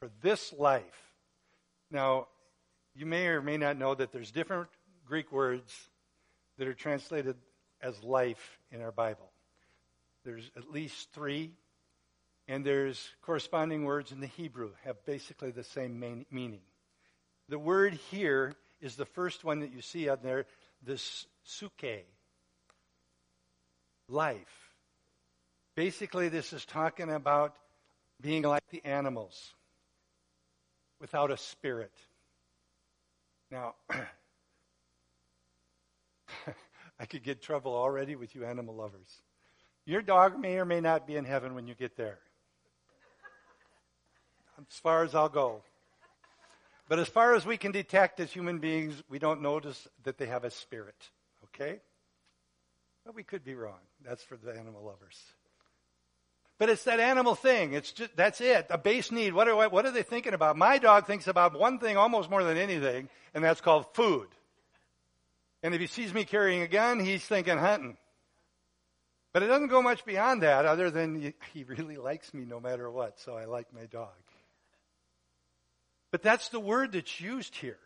for 0.00 0.10
this 0.22 0.52
life. 0.52 1.12
Now, 1.90 2.28
you 2.94 3.06
may 3.06 3.26
or 3.28 3.42
may 3.42 3.56
not 3.56 3.78
know 3.78 3.94
that 3.94 4.12
there's 4.12 4.30
different 4.30 4.68
Greek 5.06 5.32
words 5.32 5.72
that 6.58 6.68
are 6.68 6.74
translated 6.74 7.36
as 7.80 8.02
life 8.02 8.58
in 8.70 8.80
our 8.80 8.92
Bible. 8.92 9.30
There's 10.24 10.50
at 10.56 10.70
least 10.70 11.12
three, 11.12 11.50
and 12.46 12.64
there's 12.64 13.10
corresponding 13.22 13.84
words 13.84 14.12
in 14.12 14.20
the 14.20 14.26
Hebrew 14.26 14.70
have 14.84 15.04
basically 15.04 15.50
the 15.50 15.64
same 15.64 15.98
main, 15.98 16.26
meaning. 16.30 16.60
The 17.48 17.58
word 17.58 17.94
here 18.10 18.54
is 18.80 18.96
the 18.96 19.04
first 19.04 19.44
one 19.44 19.60
that 19.60 19.72
you 19.72 19.80
see 19.80 20.08
on 20.08 20.18
there, 20.22 20.46
the 20.84 20.94
psuche, 20.94 22.02
life. 24.08 24.74
Basically, 25.74 26.28
this 26.28 26.52
is 26.52 26.64
talking 26.64 27.10
about 27.10 27.56
being 28.20 28.42
like 28.42 28.68
the 28.70 28.84
animals 28.84 29.54
without 31.00 31.30
a 31.30 31.36
spirit. 31.36 31.92
Now, 33.50 33.74
I 36.98 37.06
could 37.06 37.22
get 37.22 37.42
trouble 37.42 37.74
already 37.74 38.16
with 38.16 38.34
you 38.34 38.44
animal 38.44 38.74
lovers. 38.74 39.22
Your 39.84 40.02
dog 40.02 40.38
may 40.38 40.58
or 40.58 40.64
may 40.64 40.80
not 40.80 41.06
be 41.06 41.16
in 41.16 41.24
heaven 41.24 41.54
when 41.54 41.66
you 41.66 41.74
get 41.74 41.96
there. 41.96 42.18
As 44.58 44.78
far 44.78 45.02
as 45.02 45.14
I'll 45.14 45.28
go. 45.28 45.62
But 46.92 46.98
as 46.98 47.08
far 47.08 47.34
as 47.34 47.46
we 47.46 47.56
can 47.56 47.72
detect 47.72 48.20
as 48.20 48.30
human 48.30 48.58
beings, 48.58 49.02
we 49.08 49.18
don't 49.18 49.40
notice 49.40 49.88
that 50.04 50.18
they 50.18 50.26
have 50.26 50.44
a 50.44 50.50
spirit. 50.50 51.08
Okay? 51.44 51.80
But 53.06 53.14
we 53.14 53.22
could 53.22 53.42
be 53.42 53.54
wrong. 53.54 53.78
That's 54.04 54.22
for 54.22 54.36
the 54.36 54.50
animal 54.52 54.84
lovers. 54.84 55.18
But 56.58 56.68
it's 56.68 56.84
that 56.84 57.00
animal 57.00 57.34
thing. 57.34 57.72
It's 57.72 57.92
just 57.92 58.14
that's 58.14 58.42
it. 58.42 58.66
A 58.68 58.76
base 58.76 59.10
need. 59.10 59.32
What 59.32 59.48
are 59.48 59.70
what 59.70 59.86
are 59.86 59.90
they 59.90 60.02
thinking 60.02 60.34
about? 60.34 60.58
My 60.58 60.76
dog 60.76 61.06
thinks 61.06 61.28
about 61.28 61.58
one 61.58 61.78
thing 61.78 61.96
almost 61.96 62.28
more 62.28 62.44
than 62.44 62.58
anything, 62.58 63.08
and 63.32 63.42
that's 63.42 63.62
called 63.62 63.86
food. 63.94 64.28
And 65.62 65.74
if 65.74 65.80
he 65.80 65.86
sees 65.86 66.12
me 66.12 66.26
carrying 66.26 66.60
a 66.60 66.68
gun, 66.68 67.00
he's 67.00 67.24
thinking 67.24 67.56
hunting. 67.56 67.96
But 69.32 69.42
it 69.42 69.46
doesn't 69.46 69.68
go 69.68 69.80
much 69.80 70.04
beyond 70.04 70.42
that, 70.42 70.66
other 70.66 70.90
than 70.90 71.32
he 71.54 71.64
really 71.64 71.96
likes 71.96 72.34
me 72.34 72.44
no 72.44 72.60
matter 72.60 72.90
what, 72.90 73.18
so 73.18 73.34
I 73.34 73.46
like 73.46 73.72
my 73.72 73.86
dog. 73.86 74.12
But 76.12 76.22
that's 76.22 76.50
the 76.50 76.60
word 76.60 76.92
that's 76.92 77.20
used 77.20 77.56
here. 77.56 77.78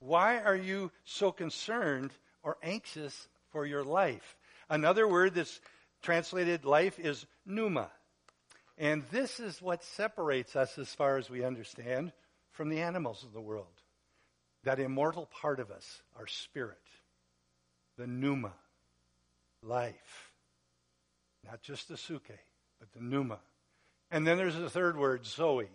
Why 0.00 0.40
are 0.40 0.56
you 0.56 0.90
so 1.04 1.30
concerned 1.32 2.10
or 2.42 2.58
anxious 2.62 3.28
for 3.50 3.64
your 3.64 3.84
life? 3.84 4.36
Another 4.68 5.06
word 5.08 5.34
that's 5.34 5.60
translated 6.02 6.64
life 6.64 6.98
is 6.98 7.24
pneuma. 7.46 7.88
And 8.76 9.04
this 9.12 9.38
is 9.38 9.62
what 9.62 9.84
separates 9.84 10.56
us, 10.56 10.76
as 10.76 10.92
far 10.92 11.18
as 11.18 11.30
we 11.30 11.44
understand, 11.44 12.12
from 12.50 12.68
the 12.68 12.80
animals 12.80 13.22
of 13.22 13.32
the 13.32 13.40
world. 13.40 13.66
That 14.64 14.80
immortal 14.80 15.26
part 15.26 15.60
of 15.60 15.70
us, 15.70 16.02
our 16.18 16.26
spirit, 16.26 16.78
the 17.96 18.08
pneuma, 18.08 18.52
life. 19.62 20.32
Not 21.44 21.62
just 21.62 21.88
the 21.88 21.94
psuche, 21.94 22.38
but 22.80 22.92
the 22.92 23.00
pneuma. 23.00 23.38
And 24.10 24.26
then 24.26 24.36
there's 24.36 24.56
the 24.56 24.70
third 24.70 24.96
word, 24.96 25.26
zoe. 25.26 25.68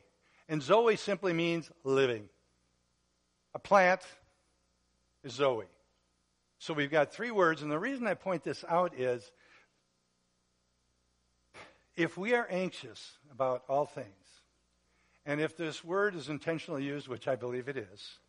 And 0.49 0.61
zoe 0.61 0.95
simply 0.95 1.33
means 1.33 1.69
living. 1.83 2.29
A 3.53 3.59
plant 3.59 4.01
is 5.23 5.33
zoe. 5.33 5.65
So 6.59 6.73
we've 6.73 6.91
got 6.91 7.13
three 7.13 7.31
words, 7.31 7.61
and 7.61 7.71
the 7.71 7.79
reason 7.79 8.07
I 8.07 8.13
point 8.13 8.43
this 8.43 8.63
out 8.67 8.97
is 8.97 9.31
if 11.95 12.17
we 12.17 12.33
are 12.33 12.47
anxious 12.49 13.17
about 13.31 13.63
all 13.67 13.85
things, 13.85 14.07
and 15.25 15.41
if 15.41 15.57
this 15.57 15.83
word 15.83 16.15
is 16.15 16.29
intentionally 16.29 16.85
used, 16.85 17.07
which 17.07 17.27
I 17.27 17.35
believe 17.35 17.67
it 17.67 17.77
is, 17.77 18.19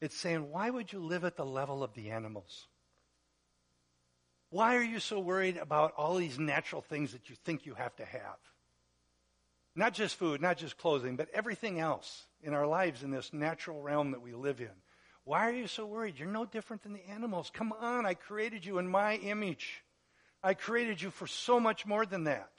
it's 0.00 0.16
saying, 0.16 0.50
why 0.50 0.70
would 0.70 0.92
you 0.92 1.00
live 1.00 1.24
at 1.24 1.36
the 1.36 1.44
level 1.44 1.82
of 1.82 1.94
the 1.94 2.10
animals? 2.10 2.68
Why 4.50 4.76
are 4.76 4.82
you 4.82 5.00
so 5.00 5.18
worried 5.18 5.56
about 5.56 5.94
all 5.96 6.16
these 6.16 6.38
natural 6.38 6.82
things 6.82 7.12
that 7.12 7.30
you 7.30 7.36
think 7.44 7.64
you 7.64 7.74
have 7.74 7.96
to 7.96 8.04
have? 8.04 8.36
Not 9.74 9.94
just 9.94 10.16
food, 10.16 10.42
not 10.42 10.58
just 10.58 10.76
clothing, 10.76 11.16
but 11.16 11.28
everything 11.32 11.80
else 11.80 12.26
in 12.42 12.52
our 12.52 12.66
lives 12.66 13.02
in 13.02 13.10
this 13.10 13.32
natural 13.32 13.80
realm 13.80 14.10
that 14.10 14.22
we 14.22 14.32
live 14.32 14.60
in. 14.60 14.68
Why 15.24 15.48
are 15.48 15.52
you 15.52 15.66
so 15.66 15.86
worried? 15.86 16.18
You're 16.18 16.28
no 16.28 16.44
different 16.44 16.82
than 16.82 16.92
the 16.92 17.08
animals. 17.08 17.50
Come 17.52 17.72
on, 17.72 18.04
I 18.04 18.14
created 18.14 18.66
you 18.66 18.78
in 18.78 18.88
my 18.88 19.16
image. 19.16 19.82
I 20.42 20.54
created 20.54 21.00
you 21.00 21.10
for 21.10 21.26
so 21.26 21.60
much 21.60 21.86
more 21.86 22.04
than 22.04 22.24
that. 22.24 22.50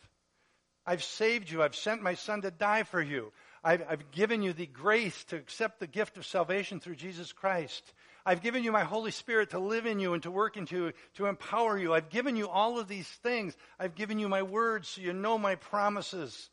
I've 0.86 1.04
saved 1.04 1.50
you. 1.50 1.62
I've 1.62 1.76
sent 1.76 2.02
my 2.02 2.16
son 2.16 2.42
to 2.42 2.52
die 2.52 2.84
for 2.84 3.02
you. 3.02 3.32
I've, 3.64 3.84
I've, 3.88 4.12
given 4.12 4.42
you 4.42 4.52
the 4.52 4.66
grace 4.66 5.24
to 5.26 5.38
accept 5.38 5.80
the 5.80 5.88
gift 5.88 6.18
of 6.18 6.26
salvation 6.26 6.82
through 6.82 6.96
Jesus 6.96 7.32
Christ. 7.32 7.94
I've 8.26 8.42
given 8.42 8.64
you 8.64 8.74
my 8.74 8.84
Holy 8.84 9.12
Spirit 9.12 9.52
to 9.52 9.60
live 9.60 9.86
in 9.86 10.00
you 10.00 10.14
and 10.14 10.24
to 10.24 10.32
work 10.32 10.58
into 10.58 10.76
you, 10.76 10.94
to 11.16 11.28
empower 11.28 11.78
you. 11.78 11.94
I've 11.94 12.10
given 12.10 12.36
you 12.36 12.50
all 12.50 12.78
of 12.78 12.90
these 12.90 13.08
things. 13.08 13.56
I've 13.80 13.96
given 13.96 14.20
you 14.20 14.28
my 14.28 14.44
words 14.44 14.90
so 14.90 15.02
you 15.02 15.14
know 15.14 15.38
my 15.38 15.56
promises 15.56 16.50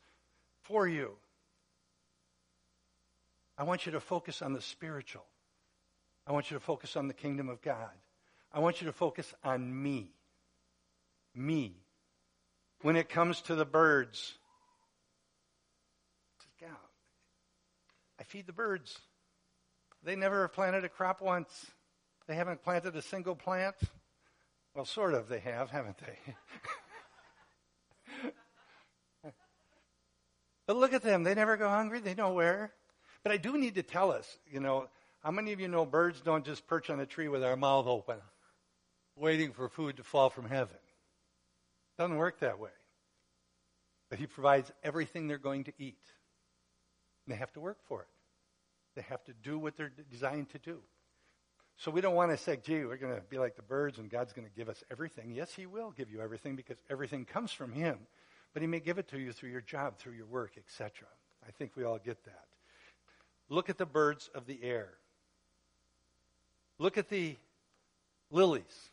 for 0.71 0.87
you. 0.87 1.11
I 3.57 3.63
want 3.63 3.85
you 3.85 3.91
to 3.91 3.99
focus 3.99 4.41
on 4.41 4.53
the 4.53 4.61
spiritual. 4.61 5.25
I 6.25 6.31
want 6.31 6.49
you 6.49 6.55
to 6.55 6.63
focus 6.63 6.95
on 6.95 7.07
the 7.07 7.13
kingdom 7.13 7.49
of 7.49 7.61
God. 7.61 7.91
I 8.53 8.59
want 8.59 8.81
you 8.81 8.87
to 8.87 8.93
focus 8.93 9.33
on 9.43 9.83
me. 9.83 10.13
Me. 11.35 11.75
When 12.81 12.95
it 12.95 13.09
comes 13.09 13.41
to 13.43 13.55
the 13.55 13.65
birds, 13.65 14.35
I 18.19 18.23
feed 18.23 18.45
the 18.45 18.53
birds. 18.53 18.99
They 20.03 20.15
never 20.15 20.43
have 20.43 20.53
planted 20.53 20.85
a 20.85 20.89
crop 20.89 21.21
once. 21.21 21.71
They 22.27 22.35
haven't 22.35 22.63
planted 22.63 22.95
a 22.95 23.01
single 23.01 23.35
plant. 23.35 23.75
Well, 24.75 24.85
sort 24.85 25.15
of, 25.15 25.27
they 25.27 25.39
have, 25.39 25.71
haven't 25.71 25.97
they? 25.97 26.33
but 30.71 30.77
look 30.77 30.93
at 30.93 31.01
them. 31.01 31.23
They 31.23 31.35
never 31.35 31.57
go 31.57 31.67
hungry. 31.67 31.99
They 31.99 32.13
know 32.13 32.31
where. 32.31 32.71
But 33.23 33.33
I 33.33 33.37
do 33.37 33.57
need 33.57 33.75
to 33.75 33.83
tell 33.83 34.09
us, 34.09 34.37
you 34.49 34.61
know, 34.61 34.87
how 35.21 35.29
many 35.29 35.51
of 35.51 35.59
you 35.59 35.67
know 35.67 35.85
birds 35.85 36.21
don't 36.21 36.45
just 36.45 36.65
perch 36.65 36.89
on 36.89 37.01
a 37.01 37.05
tree 37.05 37.27
with 37.27 37.41
their 37.41 37.57
mouth 37.57 37.87
open, 37.87 38.15
waiting 39.17 39.51
for 39.51 39.67
food 39.67 39.97
to 39.97 40.03
fall 40.03 40.29
from 40.29 40.47
heaven? 40.47 40.77
Doesn't 41.99 42.15
work 42.15 42.39
that 42.39 42.57
way. 42.57 42.69
But 44.09 44.19
He 44.19 44.27
provides 44.27 44.71
everything 44.81 45.27
they're 45.27 45.37
going 45.37 45.65
to 45.65 45.73
eat. 45.77 45.99
And 47.25 47.35
they 47.35 47.37
have 47.37 47.51
to 47.51 47.59
work 47.59 47.79
for 47.89 48.03
it. 48.03 48.07
They 48.95 49.01
have 49.09 49.25
to 49.25 49.33
do 49.43 49.59
what 49.59 49.75
they're 49.75 49.91
designed 50.09 50.51
to 50.51 50.57
do. 50.57 50.77
So 51.75 51.91
we 51.91 51.99
don't 51.99 52.15
want 52.15 52.31
to 52.31 52.37
say, 52.37 52.57
gee, 52.63 52.85
we're 52.85 52.95
going 52.95 53.13
to 53.13 53.21
be 53.29 53.39
like 53.39 53.57
the 53.57 53.61
birds 53.61 53.97
and 53.97 54.09
God's 54.09 54.31
going 54.31 54.47
to 54.47 54.53
give 54.55 54.69
us 54.69 54.81
everything. 54.89 55.33
Yes, 55.33 55.53
He 55.53 55.65
will 55.65 55.91
give 55.91 56.09
you 56.09 56.21
everything 56.21 56.55
because 56.55 56.77
everything 56.89 57.25
comes 57.25 57.51
from 57.51 57.73
Him. 57.73 57.97
But 58.53 58.61
He 58.61 58.67
may 58.67 58.79
give 58.79 58.97
it 58.97 59.07
to 59.09 59.19
you 59.19 59.31
through 59.31 59.49
your 59.49 59.61
job, 59.61 59.97
through 59.97 60.13
your 60.13 60.25
work, 60.25 60.53
etc. 60.57 61.07
I 61.47 61.51
think 61.51 61.75
we 61.75 61.83
all 61.83 61.99
get 61.99 62.23
that. 62.25 62.45
Look 63.49 63.69
at 63.69 63.77
the 63.77 63.85
birds 63.85 64.29
of 64.33 64.45
the 64.45 64.59
air. 64.63 64.89
Look 66.77 66.97
at 66.97 67.09
the 67.09 67.35
lilies. 68.31 68.89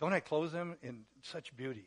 Don't 0.00 0.12
I 0.12 0.20
clothe 0.20 0.52
them 0.52 0.76
in 0.82 1.04
such 1.22 1.56
beauty? 1.56 1.84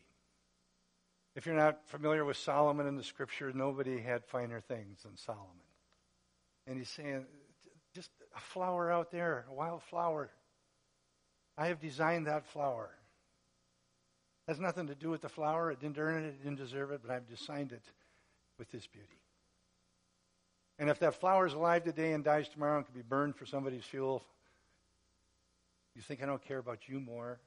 If 1.35 1.45
you're 1.45 1.55
not 1.55 1.79
familiar 1.87 2.25
with 2.25 2.37
Solomon 2.37 2.87
in 2.87 2.97
the 2.97 3.03
scripture, 3.03 3.51
nobody 3.53 3.99
had 3.99 4.25
finer 4.25 4.59
things 4.59 5.03
than 5.03 5.15
Solomon. 5.15 5.47
And 6.67 6.77
he's 6.77 6.89
saying, 6.89 7.25
just 7.95 8.11
a 8.35 8.39
flower 8.39 8.91
out 8.91 9.11
there, 9.11 9.45
a 9.49 9.53
wild 9.53 9.81
flower. 9.83 10.29
I 11.57 11.67
have 11.67 11.79
designed 11.79 12.27
that 12.27 12.45
flower. 12.47 12.89
It 14.47 14.51
has 14.51 14.59
nothing 14.59 14.87
to 14.87 14.95
do 14.95 15.09
with 15.09 15.21
the 15.21 15.29
flower. 15.29 15.71
It 15.71 15.79
didn't 15.79 15.97
earn 15.97 16.23
it, 16.23 16.27
it 16.27 16.43
didn't 16.43 16.57
deserve 16.57 16.91
it, 16.91 17.01
but 17.05 17.11
I've 17.11 17.27
designed 17.27 17.71
it 17.71 17.83
with 18.57 18.71
this 18.71 18.87
beauty. 18.87 19.07
And 20.79 20.89
if 20.89 20.99
that 20.99 21.15
flower 21.15 21.45
is 21.45 21.53
alive 21.53 21.83
today 21.83 22.13
and 22.13 22.23
dies 22.23 22.49
tomorrow 22.49 22.77
and 22.77 22.85
can 22.85 22.95
be 22.95 23.03
burned 23.03 23.35
for 23.35 23.45
somebody's 23.45 23.83
fuel, 23.83 24.23
you 25.95 26.01
think 26.01 26.23
I 26.23 26.25
don't 26.25 26.43
care 26.43 26.57
about 26.57 26.87
you 26.87 26.99
more 26.99 27.39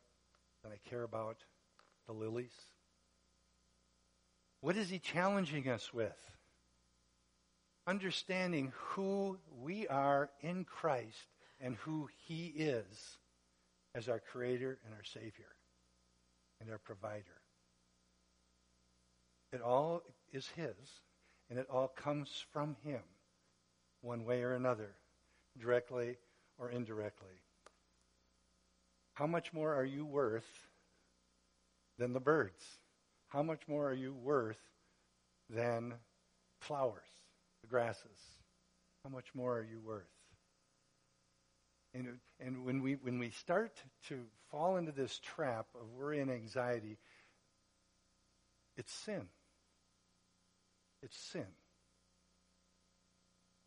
than 0.63 0.73
I 0.73 0.89
care 0.89 1.03
about 1.03 1.39
the 2.07 2.13
lilies? 2.13 2.55
What 4.61 4.77
is 4.77 4.89
he 4.89 4.99
challenging 4.99 5.69
us 5.69 5.93
with? 5.93 6.19
Understanding 7.87 8.73
who 8.75 9.39
we 9.61 9.87
are 9.89 10.31
in 10.41 10.65
Christ 10.65 11.29
and 11.61 11.77
who 11.77 12.09
he 12.27 12.47
is 12.57 13.19
as 13.95 14.09
our 14.09 14.21
creator 14.21 14.79
and 14.85 14.95
our 14.95 15.05
savior 15.05 15.54
and 16.65 16.73
our 16.73 16.79
provider. 16.79 17.41
It 19.53 19.61
all 19.61 20.03
is 20.33 20.49
his 20.57 20.75
and 21.51 21.59
it 21.59 21.67
all 21.71 21.89
comes 21.89 22.45
from 22.53 22.77
him 22.83 23.03
one 24.01 24.25
way 24.25 24.43
or 24.43 24.55
another, 24.55 24.95
directly 25.59 26.17
or 26.59 26.71
indirectly. 26.71 27.43
How 29.13 29.27
much 29.27 29.53
more 29.53 29.75
are 29.75 29.85
you 29.85 30.05
worth 30.05 30.69
than 31.99 32.13
the 32.13 32.21
birds? 32.21 32.65
How 33.29 33.43
much 33.43 33.69
more 33.69 33.89
are 33.89 33.95
you 33.95 34.15
worth 34.15 34.61
than 35.49 35.95
flowers, 36.61 37.03
the 37.63 37.69
grasses? 37.69 38.21
How 39.05 39.11
much 39.11 39.27
more 39.35 39.59
are 39.59 39.65
you 39.65 39.81
worth? 39.81 40.09
And, 41.95 42.19
and 42.41 42.65
when, 42.65 42.83
we, 42.83 42.95
when 42.95 43.19
we 43.21 43.31
start 43.31 43.81
to 44.09 44.19
fall 44.51 44.77
into 44.77 44.91
this 44.91 45.21
trap 45.21 45.67
of 45.81 45.89
worry 45.97 46.21
and 46.21 46.31
anxiety, 46.31 46.99
it's 48.77 48.93
sin. 48.93 49.29
It's 51.03 51.17
sin. 51.17 51.47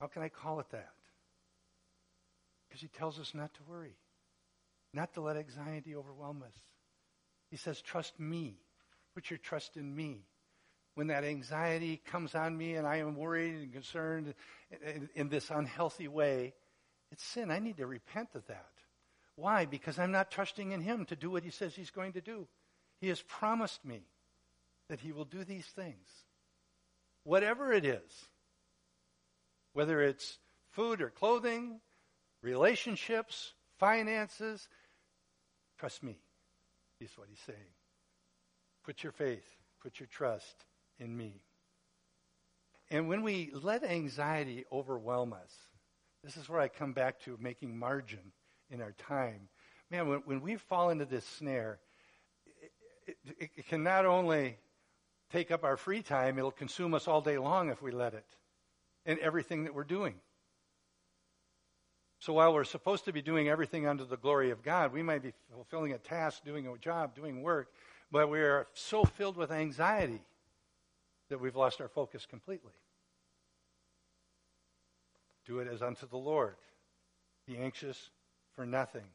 How 0.01 0.07
can 0.07 0.21
I 0.21 0.29
call 0.29 0.59
it 0.59 0.69
that? 0.71 0.91
Because 2.67 2.81
he 2.81 2.89
tells 2.89 3.17
us 3.17 3.33
not 3.33 3.53
to 3.55 3.61
worry, 3.67 3.95
not 4.93 5.13
to 5.13 5.21
let 5.21 5.37
anxiety 5.37 5.95
overwhelm 5.95 6.43
us. 6.45 6.55
He 7.49 7.57
says, 7.57 7.81
Trust 7.81 8.19
me. 8.19 8.59
Put 9.15 9.29
your 9.31 9.39
trust 9.39 9.77
in 9.77 9.95
me. 9.95 10.25
When 10.93 11.07
that 11.07 11.23
anxiety 11.23 12.01
comes 12.05 12.35
on 12.35 12.55
me 12.57 12.75
and 12.75 12.85
I 12.85 12.97
am 12.97 13.15
worried 13.15 13.55
and 13.55 13.73
concerned 13.73 14.33
in, 14.83 15.09
in 15.15 15.29
this 15.29 15.49
unhealthy 15.49 16.07
way, 16.07 16.53
it's 17.11 17.23
sin. 17.23 17.51
I 17.51 17.59
need 17.59 17.77
to 17.77 17.87
repent 17.87 18.29
of 18.35 18.45
that. 18.47 18.71
Why? 19.35 19.65
Because 19.65 19.99
I'm 19.99 20.11
not 20.11 20.31
trusting 20.31 20.71
in 20.71 20.81
Him 20.81 21.05
to 21.05 21.15
do 21.15 21.29
what 21.29 21.43
He 21.43 21.51
says 21.51 21.75
He's 21.75 21.91
going 21.91 22.13
to 22.13 22.21
do. 22.21 22.47
He 22.99 23.09
has 23.09 23.21
promised 23.21 23.85
me 23.85 24.01
that 24.89 24.99
He 24.99 25.11
will 25.11 25.25
do 25.25 25.43
these 25.43 25.65
things. 25.65 26.07
Whatever 27.23 27.71
it 27.71 27.85
is, 27.85 28.25
whether 29.73 30.01
it's 30.01 30.39
food 30.71 31.01
or 31.01 31.09
clothing, 31.09 31.79
relationships, 32.41 33.53
finances, 33.77 34.67
trust 35.77 36.03
me, 36.03 36.17
is 36.99 37.11
what 37.15 37.27
He's 37.29 37.39
saying. 37.45 37.73
Put 38.83 39.03
your 39.03 39.11
faith, 39.11 39.45
put 39.81 39.99
your 39.99 40.07
trust 40.07 40.65
in 40.99 41.15
me. 41.15 41.43
And 42.89 43.07
when 43.07 43.21
we 43.21 43.51
let 43.53 43.83
anxiety 43.83 44.65
overwhelm 44.71 45.33
us, 45.33 45.53
this 46.27 46.35
is 46.35 46.49
where 46.49 46.59
I 46.59 46.67
come 46.67 46.91
back 46.91 47.21
to 47.21 47.37
making 47.39 47.79
margin 47.79 48.33
in 48.69 48.81
our 48.81 48.91
time. 48.91 49.47
Man, 49.89 50.09
when, 50.09 50.19
when 50.25 50.41
we 50.41 50.57
fall 50.57 50.89
into 50.89 51.05
this 51.05 51.23
snare, 51.23 51.79
it, 53.05 53.15
it, 53.39 53.49
it 53.55 53.67
can 53.69 53.81
not 53.81 54.05
only 54.05 54.57
take 55.31 55.51
up 55.51 55.63
our 55.63 55.77
free 55.77 56.01
time, 56.01 56.37
it'll 56.37 56.51
consume 56.51 56.93
us 56.93 57.07
all 57.07 57.21
day 57.21 57.37
long 57.37 57.69
if 57.69 57.81
we 57.81 57.91
let 57.91 58.13
it, 58.13 58.25
and 59.05 59.17
everything 59.19 59.63
that 59.63 59.73
we're 59.73 59.85
doing. 59.85 60.15
So 62.19 62.33
while 62.33 62.53
we're 62.53 62.65
supposed 62.65 63.05
to 63.05 63.13
be 63.13 63.21
doing 63.21 63.47
everything 63.47 63.87
under 63.87 64.03
the 64.03 64.17
glory 64.17 64.51
of 64.51 64.61
God, 64.61 64.91
we 64.91 65.01
might 65.01 65.23
be 65.23 65.31
fulfilling 65.53 65.93
a 65.93 65.97
task, 65.97 66.43
doing 66.43 66.67
a 66.67 66.77
job, 66.77 67.15
doing 67.15 67.41
work, 67.41 67.71
but 68.11 68.29
we 68.29 68.39
are 68.39 68.67
so 68.73 69.05
filled 69.05 69.37
with 69.37 69.49
anxiety 69.49 70.19
that 71.29 71.39
we've 71.39 71.55
lost 71.55 71.79
our 71.79 71.87
focus 71.87 72.25
completely. 72.25 72.73
Do 75.47 75.59
it 75.59 75.67
as 75.67 75.81
unto 75.81 76.07
the 76.07 76.17
Lord. 76.17 76.55
Be 77.47 77.57
anxious 77.57 78.09
for 78.55 78.65
nothing. 78.65 79.05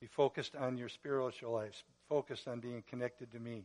Be 0.00 0.06
focused 0.06 0.54
on 0.54 0.78
your 0.78 0.88
spiritual 0.88 1.52
life, 1.52 1.82
focused 2.08 2.46
on 2.46 2.60
being 2.60 2.84
connected 2.88 3.32
to 3.32 3.40
me. 3.40 3.64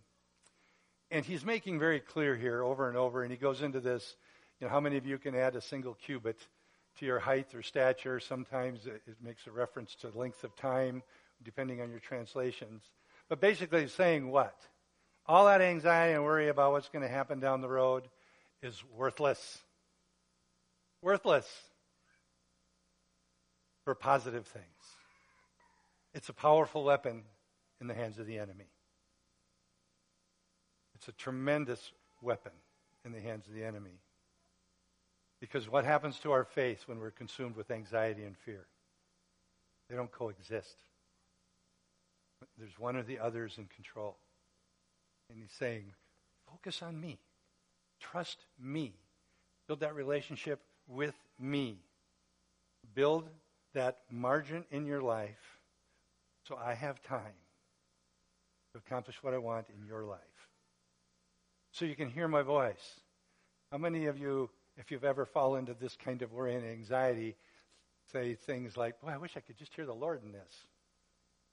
And 1.11 1.23
he's 1.23 1.45
making 1.45 1.79
very 1.79 1.99
clear 1.99 2.35
here 2.35 2.63
over 2.63 2.87
and 2.87 2.97
over, 2.97 3.23
and 3.23 3.31
he 3.31 3.37
goes 3.37 3.61
into 3.61 3.79
this, 3.79 4.15
you 4.59 4.67
know, 4.67 4.71
how 4.71 4.79
many 4.79 4.97
of 4.97 5.05
you 5.05 5.17
can 5.17 5.35
add 5.35 5.55
a 5.55 5.61
single 5.61 5.95
cubit 5.95 6.37
to 6.97 7.05
your 7.05 7.19
height 7.19 7.53
or 7.53 7.61
stature? 7.61 8.19
Sometimes 8.19 8.85
it, 8.87 9.01
makes 9.21 9.45
a 9.47 9.51
reference 9.51 9.95
to 9.95 10.09
length 10.09 10.43
of 10.43 10.55
time, 10.55 11.03
depending 11.43 11.81
on 11.81 11.89
your 11.89 11.99
translations. 11.99 12.83
But 13.27 13.39
basically, 13.39 13.81
he's 13.81 13.93
saying 13.93 14.29
what? 14.29 14.55
All 15.25 15.45
that 15.45 15.61
anxiety 15.61 16.13
and 16.13 16.23
worry 16.23 16.49
about 16.49 16.71
what's 16.71 16.89
going 16.89 17.03
to 17.03 17.13
happen 17.13 17.39
down 17.39 17.61
the 17.61 17.69
road 17.69 18.07
is 18.63 18.83
worthless. 18.95 19.59
Worthless 21.01 21.47
for 23.85 23.95
positive 23.95 24.45
things. 24.45 24.65
It's 26.13 26.29
a 26.29 26.33
powerful 26.33 26.83
weapon 26.83 27.23
in 27.79 27.87
the 27.87 27.93
hands 27.93 28.19
of 28.19 28.27
the 28.27 28.37
enemy. 28.37 28.69
It's 30.95 31.07
a 31.07 31.13
tremendous 31.13 31.91
weapon 32.21 32.51
in 33.05 33.13
the 33.13 33.21
hands 33.21 33.47
of 33.47 33.53
the 33.53 33.63
enemy. 33.63 34.01
Because 35.39 35.69
what 35.69 35.85
happens 35.85 36.19
to 36.19 36.31
our 36.31 36.43
faith 36.43 36.83
when 36.87 36.99
we're 36.99 37.11
consumed 37.11 37.55
with 37.55 37.71
anxiety 37.71 38.23
and 38.23 38.37
fear? 38.37 38.65
They 39.89 39.95
don't 39.95 40.11
coexist. 40.11 40.75
There's 42.57 42.77
one 42.77 42.97
or 42.97 43.03
the 43.03 43.19
other 43.19 43.45
is 43.45 43.57
in 43.57 43.67
control. 43.67 44.17
And 45.29 45.39
he's 45.39 45.51
saying, 45.57 45.93
focus 46.49 46.81
on 46.81 46.99
me. 46.99 47.19
Trust 48.01 48.45
me. 48.61 48.93
Build 49.67 49.79
that 49.81 49.95
relationship 49.95 50.59
with 50.89 51.15
me. 51.39 51.77
Build 52.93 53.29
that 53.73 53.99
margin 54.09 54.65
in 54.71 54.85
your 54.85 55.01
life 55.01 55.59
so 56.47 56.57
I 56.57 56.73
have 56.73 57.01
time 57.03 57.21
to 58.73 58.79
accomplish 58.79 59.21
what 59.21 59.33
I 59.33 59.37
want 59.37 59.67
in 59.69 59.87
your 59.87 60.03
life. 60.03 60.19
So 61.71 61.85
you 61.85 61.95
can 61.95 62.09
hear 62.09 62.27
my 62.27 62.41
voice. 62.41 62.99
How 63.71 63.77
many 63.77 64.07
of 64.07 64.17
you, 64.17 64.49
if 64.77 64.89
you've 64.89 65.03
ever 65.03 65.25
fallen 65.25 65.59
into 65.59 65.75
this 65.75 65.95
kind 65.95 66.21
of 66.23 66.33
worry 66.33 66.55
and 66.55 66.65
anxiety, 66.65 67.35
say 68.11 68.33
things 68.33 68.75
like, 68.75 68.99
Boy, 69.01 69.09
I 69.09 69.17
wish 69.17 69.37
I 69.37 69.41
could 69.41 69.57
just 69.57 69.75
hear 69.75 69.85
the 69.85 69.93
Lord 69.93 70.23
in 70.23 70.31
this? 70.31 70.65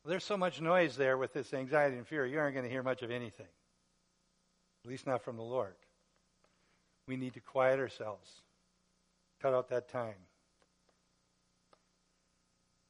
Well, 0.03 0.11
there's 0.11 0.25
so 0.25 0.37
much 0.37 0.61
noise 0.61 0.97
there 0.97 1.19
with 1.19 1.35
this 1.35 1.53
anxiety 1.53 1.97
and 1.97 2.07
fear, 2.07 2.25
you 2.25 2.39
aren't 2.39 2.55
going 2.55 2.65
to 2.65 2.73
hear 2.73 2.83
much 2.83 3.03
of 3.03 3.11
anything. 3.11 3.47
At 4.85 4.91
least 4.91 5.07
not 5.07 5.23
from 5.23 5.37
the 5.37 5.43
Lord. 5.43 5.75
We 7.07 7.17
need 7.17 7.35
to 7.35 7.41
quiet 7.41 7.79
ourselves, 7.79 8.31
cut 9.47 9.55
out 9.55 9.69
that 9.69 9.89
time. 9.89 10.15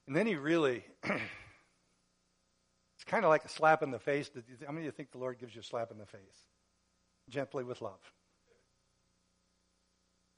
And 0.06 0.16
then 0.16 0.26
he 0.26 0.36
really, 0.36 0.84
it's 1.04 1.20
kind 3.06 3.24
of 3.24 3.28
like 3.28 3.44
a 3.44 3.48
slap 3.48 3.82
in 3.82 3.90
the 3.90 3.98
face. 3.98 4.30
How 4.64 4.72
many 4.72 4.86
of 4.86 4.86
you 4.86 4.90
think 4.92 5.12
the 5.12 5.18
Lord 5.18 5.38
gives 5.38 5.54
you 5.54 5.60
a 5.60 5.64
slap 5.64 5.90
in 5.90 5.98
the 5.98 6.06
face? 6.06 6.44
Gently 7.28 7.64
with 7.64 7.82
love. 7.82 7.98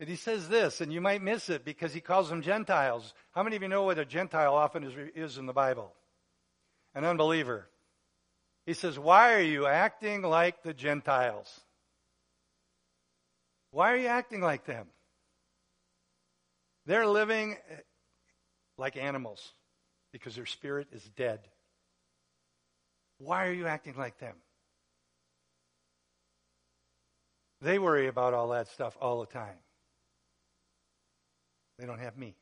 And 0.01 0.09
he 0.09 0.17
says 0.17 0.49
this, 0.49 0.81
and 0.81 0.93
you 0.93 1.01
might 1.01 1.23
miss 1.23 1.51
it 1.51 1.65
because 1.65 1.93
he 1.93 2.01
calls 2.01 2.31
them 2.31 2.41
Gentiles. 2.41 3.15
How 3.33 3.43
many 3.43 3.57
of 3.57 3.63
you 3.63 3.69
know 3.69 3.83
what 3.83 3.99
a 3.99 4.05
Gentile 4.05 4.55
often 4.55 4.85
is, 4.85 4.95
is 5.15 5.39
in 5.39 5.47
the 5.47 5.53
Bible? 5.53 5.93
An 6.95 7.05
unbeliever. 7.05 7.69
He 8.65 8.75
says, 8.75 8.99
Why 8.99 9.35
are 9.35 9.43
you 9.43 9.67
acting 9.67 10.23
like 10.23 10.63
the 10.63 10.73
Gentiles? 10.73 11.61
Why 13.71 13.93
are 13.93 13.97
you 13.97 14.07
acting 14.07 14.41
like 14.41 14.65
them? 14.65 14.87
They're 16.89 17.07
living 17.07 17.53
eh, 17.71 17.75
like 18.79 18.97
animals 18.97 19.53
because 20.11 20.35
their 20.35 20.47
spirit 20.47 20.89
is 20.91 21.03
dead. 21.17 21.41
Why 23.19 23.47
are 23.47 23.53
you 23.53 23.67
acting 23.67 23.95
like 23.99 24.19
them? 24.19 24.37
They 27.61 27.79
worry 27.79 28.07
about 28.07 28.33
all 28.33 28.49
that 28.49 28.69
stuff 28.69 28.97
all 29.03 29.21
the 29.21 29.27
time. 29.27 29.59
They 31.79 31.85
don't 31.85 31.99
have 32.01 32.17
me. 32.17 32.35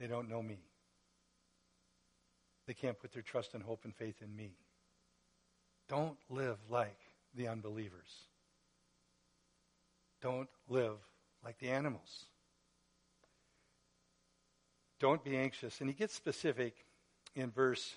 They 0.00 0.06
don't 0.06 0.30
know 0.30 0.42
me. 0.42 0.60
They 2.66 2.72
can't 2.72 2.98
put 2.98 3.12
their 3.12 3.22
trust 3.22 3.52
and 3.52 3.62
hope 3.62 3.84
and 3.84 3.94
faith 3.94 4.22
in 4.22 4.34
me. 4.34 4.56
Don't 5.90 6.16
live 6.30 6.56
like 6.70 6.96
the 7.34 7.48
unbelievers. 7.48 8.08
Don't 10.22 10.48
live 10.70 10.96
like 11.44 11.58
the 11.58 11.68
animals. 11.68 12.28
Don't 15.00 15.22
be 15.24 15.36
anxious. 15.36 15.80
And 15.80 15.88
he 15.88 15.94
gets 15.94 16.14
specific 16.14 16.74
in 17.34 17.50
verse 17.50 17.96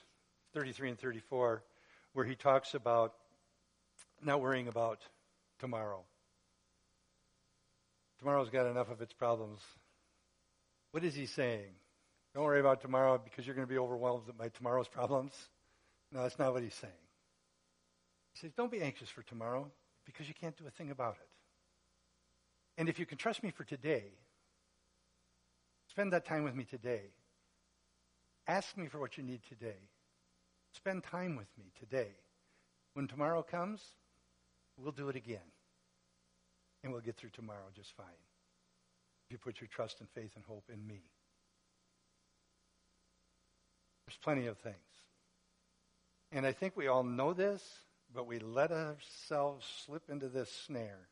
33 0.54 0.90
and 0.90 1.00
34, 1.00 1.64
where 2.14 2.26
he 2.26 2.36
talks 2.36 2.74
about 2.74 3.14
not 4.22 4.42
worrying 4.42 4.68
about 4.68 5.00
tomorrow. 5.60 6.04
Tomorrow's 8.20 8.50
got 8.50 8.66
enough 8.66 8.90
of 8.90 9.02
its 9.02 9.14
problems. 9.14 9.62
What 10.92 11.04
is 11.04 11.14
he 11.14 11.28
saying? 11.28 11.70
Don't 12.34 12.44
worry 12.44 12.60
about 12.60 12.82
tomorrow 12.82 13.22
because 13.24 13.46
you're 13.46 13.56
going 13.56 13.68
to 13.68 13.72
be 13.72 13.80
overwhelmed 13.80 14.24
by 14.38 14.50
tomorrow's 14.50 14.88
problems. 14.88 15.34
No, 16.12 16.24
that's 16.24 16.40
not 16.40 16.54
what 16.54 16.64
he's 16.64 16.74
saying. 16.74 16.94
He 18.34 18.40
says, 18.40 18.52
Don't 18.56 18.72
be 18.72 18.82
anxious 18.82 19.10
for 19.10 19.22
tomorrow 19.24 19.70
because 20.06 20.28
you 20.28 20.34
can't 20.34 20.58
do 20.58 20.66
a 20.68 20.72
thing 20.72 20.92
about 20.92 21.18
it. 21.22 21.30
And 22.80 22.90
if 22.90 23.00
you 23.00 23.06
can 23.06 23.18
trust 23.18 23.44
me 23.44 23.52
for 23.52 23.64
today, 23.64 24.04
Spend 25.98 26.14
that 26.14 26.28
time 26.28 26.44
with 26.44 26.54
me 26.54 26.64
today. 26.64 27.02
Ask 28.48 28.78
me 28.78 28.86
for 28.86 29.00
what 29.00 29.18
you 29.18 29.24
need 29.24 29.42
today. 29.50 29.90
Spend 30.74 31.04
time 31.04 31.36
with 31.36 31.48
me 31.58 31.72
today. 31.80 32.12
When 32.94 33.08
tomorrow 33.08 33.42
comes, 33.42 33.82
we'll 34.78 34.92
do 34.92 35.10
it 35.10 35.16
again. 35.16 35.50
And 36.84 36.94
we'll 36.94 37.02
get 37.02 37.18
through 37.18 37.32
tomorrow 37.32 37.66
just 37.76 37.98
fine. 37.98 38.06
If 39.26 39.32
you 39.32 39.38
put 39.40 39.60
your 39.60 39.70
trust 39.70 40.00
and 40.00 40.08
faith 40.10 40.30
and 40.36 40.46
hope 40.46 40.66
in 40.72 40.86
me. 40.86 41.02
There's 44.06 44.20
plenty 44.22 44.46
of 44.46 44.60
things. 44.60 44.76
And 46.32 46.46
I 46.46 46.52
think 46.52 46.78
we 46.78 46.86
all 46.86 47.04
know 47.04 47.34
this, 47.34 47.64
but 48.14 48.28
we 48.28 48.38
let 48.38 48.72
ourselves 48.72 49.66
slip 49.84 50.04
into 50.12 50.28
this 50.28 50.52
snare 50.68 51.08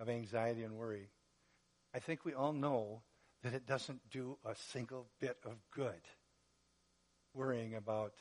of 0.00 0.08
anxiety 0.08 0.64
and 0.64 0.76
worry. 0.76 1.06
I 1.94 2.00
think 2.00 2.24
we 2.24 2.34
all 2.34 2.52
know 2.52 3.02
that 3.42 3.54
it 3.54 3.66
doesn't 3.66 4.00
do 4.10 4.38
a 4.44 4.54
single 4.54 5.06
bit 5.20 5.36
of 5.44 5.54
good 5.74 6.00
worrying 7.34 7.74
about 7.74 8.12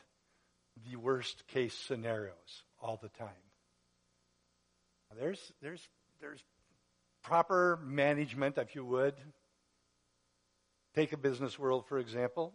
the 0.89 0.95
worst 0.95 1.47
case 1.47 1.73
scenarios 1.73 2.63
all 2.81 2.97
the 3.01 3.09
time. 3.09 3.29
There's, 5.19 5.51
there's, 5.61 5.85
there's 6.21 6.43
proper 7.23 7.79
management, 7.83 8.57
if 8.57 8.75
you 8.75 8.85
would. 8.85 9.15
Take 10.95 11.13
a 11.13 11.17
business 11.17 11.59
world, 11.59 11.85
for 11.87 11.99
example. 11.99 12.53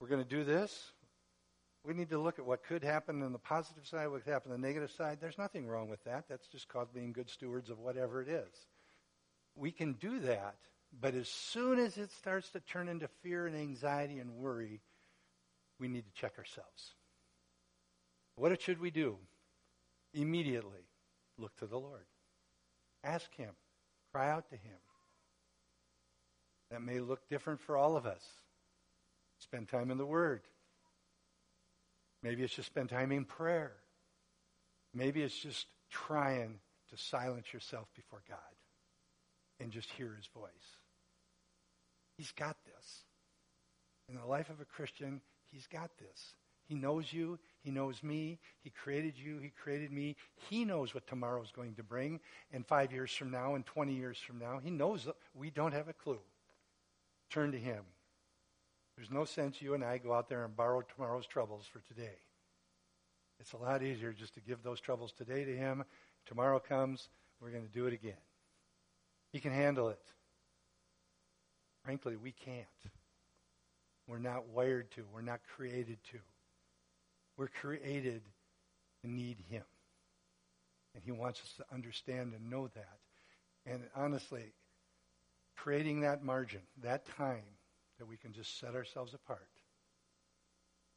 We're 0.00 0.08
going 0.08 0.22
to 0.22 0.28
do 0.28 0.44
this. 0.44 0.92
We 1.84 1.94
need 1.94 2.10
to 2.10 2.18
look 2.18 2.38
at 2.38 2.46
what 2.46 2.64
could 2.64 2.82
happen 2.82 3.22
on 3.22 3.32
the 3.32 3.38
positive 3.38 3.86
side, 3.86 4.08
what 4.08 4.24
could 4.24 4.32
happen 4.32 4.52
on 4.52 4.60
the 4.60 4.66
negative 4.66 4.90
side. 4.92 5.18
There's 5.20 5.38
nothing 5.38 5.66
wrong 5.66 5.88
with 5.88 6.02
that. 6.04 6.24
That's 6.28 6.46
just 6.46 6.68
called 6.68 6.94
being 6.94 7.12
good 7.12 7.28
stewards 7.28 7.70
of 7.70 7.78
whatever 7.78 8.22
it 8.22 8.28
is. 8.28 8.66
We 9.54 9.72
can 9.72 9.94
do 9.94 10.20
that 10.20 10.56
but 11.00 11.14
as 11.14 11.28
soon 11.28 11.78
as 11.78 11.96
it 11.96 12.10
starts 12.12 12.50
to 12.50 12.60
turn 12.60 12.88
into 12.88 13.08
fear 13.22 13.46
and 13.46 13.56
anxiety 13.56 14.18
and 14.18 14.34
worry, 14.34 14.80
we 15.78 15.88
need 15.88 16.04
to 16.04 16.12
check 16.20 16.32
ourselves. 16.38 16.94
What 18.36 18.60
should 18.60 18.80
we 18.80 18.90
do? 18.90 19.16
Immediately 20.14 20.86
look 21.38 21.56
to 21.56 21.66
the 21.66 21.78
Lord. 21.78 22.04
Ask 23.02 23.34
Him. 23.34 23.52
Cry 24.12 24.30
out 24.30 24.48
to 24.50 24.56
Him. 24.56 24.78
That 26.70 26.82
may 26.82 27.00
look 27.00 27.28
different 27.28 27.60
for 27.60 27.76
all 27.76 27.96
of 27.96 28.06
us. 28.06 28.22
Spend 29.38 29.68
time 29.68 29.90
in 29.90 29.98
the 29.98 30.06
Word. 30.06 30.42
Maybe 32.22 32.42
it's 32.42 32.54
just 32.54 32.68
spend 32.68 32.90
time 32.90 33.10
in 33.12 33.24
prayer. 33.24 33.72
Maybe 34.94 35.22
it's 35.22 35.36
just 35.36 35.66
trying 35.90 36.60
to 36.90 36.96
silence 36.96 37.52
yourself 37.52 37.88
before 37.96 38.22
God 38.28 38.38
and 39.58 39.72
just 39.72 39.90
hear 39.90 40.14
His 40.14 40.26
voice. 40.26 40.81
He's 42.16 42.32
got 42.32 42.56
this. 42.64 43.04
In 44.08 44.16
the 44.16 44.26
life 44.26 44.50
of 44.50 44.60
a 44.60 44.64
Christian, 44.64 45.20
He's 45.50 45.66
got 45.66 45.90
this. 45.98 46.34
He 46.64 46.74
knows 46.74 47.12
you. 47.12 47.38
He 47.60 47.70
knows 47.70 48.02
me. 48.02 48.38
He 48.62 48.70
created 48.70 49.18
you. 49.18 49.38
He 49.38 49.50
created 49.50 49.92
me. 49.92 50.16
He 50.48 50.64
knows 50.64 50.94
what 50.94 51.06
tomorrow 51.06 51.42
is 51.42 51.50
going 51.50 51.74
to 51.74 51.82
bring. 51.82 52.20
And 52.52 52.66
five 52.66 52.92
years 52.92 53.12
from 53.12 53.30
now, 53.30 53.54
and 53.54 53.66
20 53.66 53.92
years 53.92 54.18
from 54.18 54.38
now, 54.38 54.60
He 54.62 54.70
knows 54.70 55.06
we 55.34 55.50
don't 55.50 55.74
have 55.74 55.88
a 55.88 55.92
clue. 55.92 56.20
Turn 57.30 57.52
to 57.52 57.58
Him. 57.58 57.84
There's 58.96 59.10
no 59.10 59.24
sense 59.24 59.60
you 59.60 59.74
and 59.74 59.84
I 59.84 59.98
go 59.98 60.12
out 60.12 60.28
there 60.28 60.44
and 60.44 60.56
borrow 60.56 60.82
tomorrow's 60.82 61.26
troubles 61.26 61.66
for 61.70 61.80
today. 61.80 62.16
It's 63.40 63.52
a 63.52 63.58
lot 63.58 63.82
easier 63.82 64.12
just 64.12 64.34
to 64.34 64.40
give 64.40 64.62
those 64.62 64.80
troubles 64.80 65.12
today 65.12 65.44
to 65.44 65.56
Him. 65.56 65.84
Tomorrow 66.26 66.60
comes, 66.60 67.08
we're 67.40 67.50
going 67.50 67.66
to 67.66 67.72
do 67.72 67.86
it 67.86 67.92
again. 67.92 68.14
He 69.32 69.40
can 69.40 69.52
handle 69.52 69.88
it. 69.88 69.98
Frankly, 71.84 72.16
we 72.16 72.32
can't. 72.32 72.66
We're 74.06 74.18
not 74.18 74.48
wired 74.48 74.90
to. 74.92 75.04
We're 75.12 75.22
not 75.22 75.40
created 75.56 75.98
to. 76.12 76.18
We're 77.36 77.48
created 77.48 78.22
to 79.02 79.10
need 79.10 79.38
Him. 79.48 79.64
And 80.94 81.02
He 81.02 81.12
wants 81.12 81.40
us 81.40 81.52
to 81.58 81.74
understand 81.74 82.34
and 82.34 82.50
know 82.50 82.68
that. 82.68 82.98
And 83.66 83.82
honestly, 83.96 84.52
creating 85.56 86.00
that 86.00 86.22
margin, 86.22 86.62
that 86.82 87.06
time 87.16 87.44
that 87.98 88.06
we 88.06 88.16
can 88.16 88.32
just 88.32 88.58
set 88.58 88.74
ourselves 88.74 89.14
apart, 89.14 89.48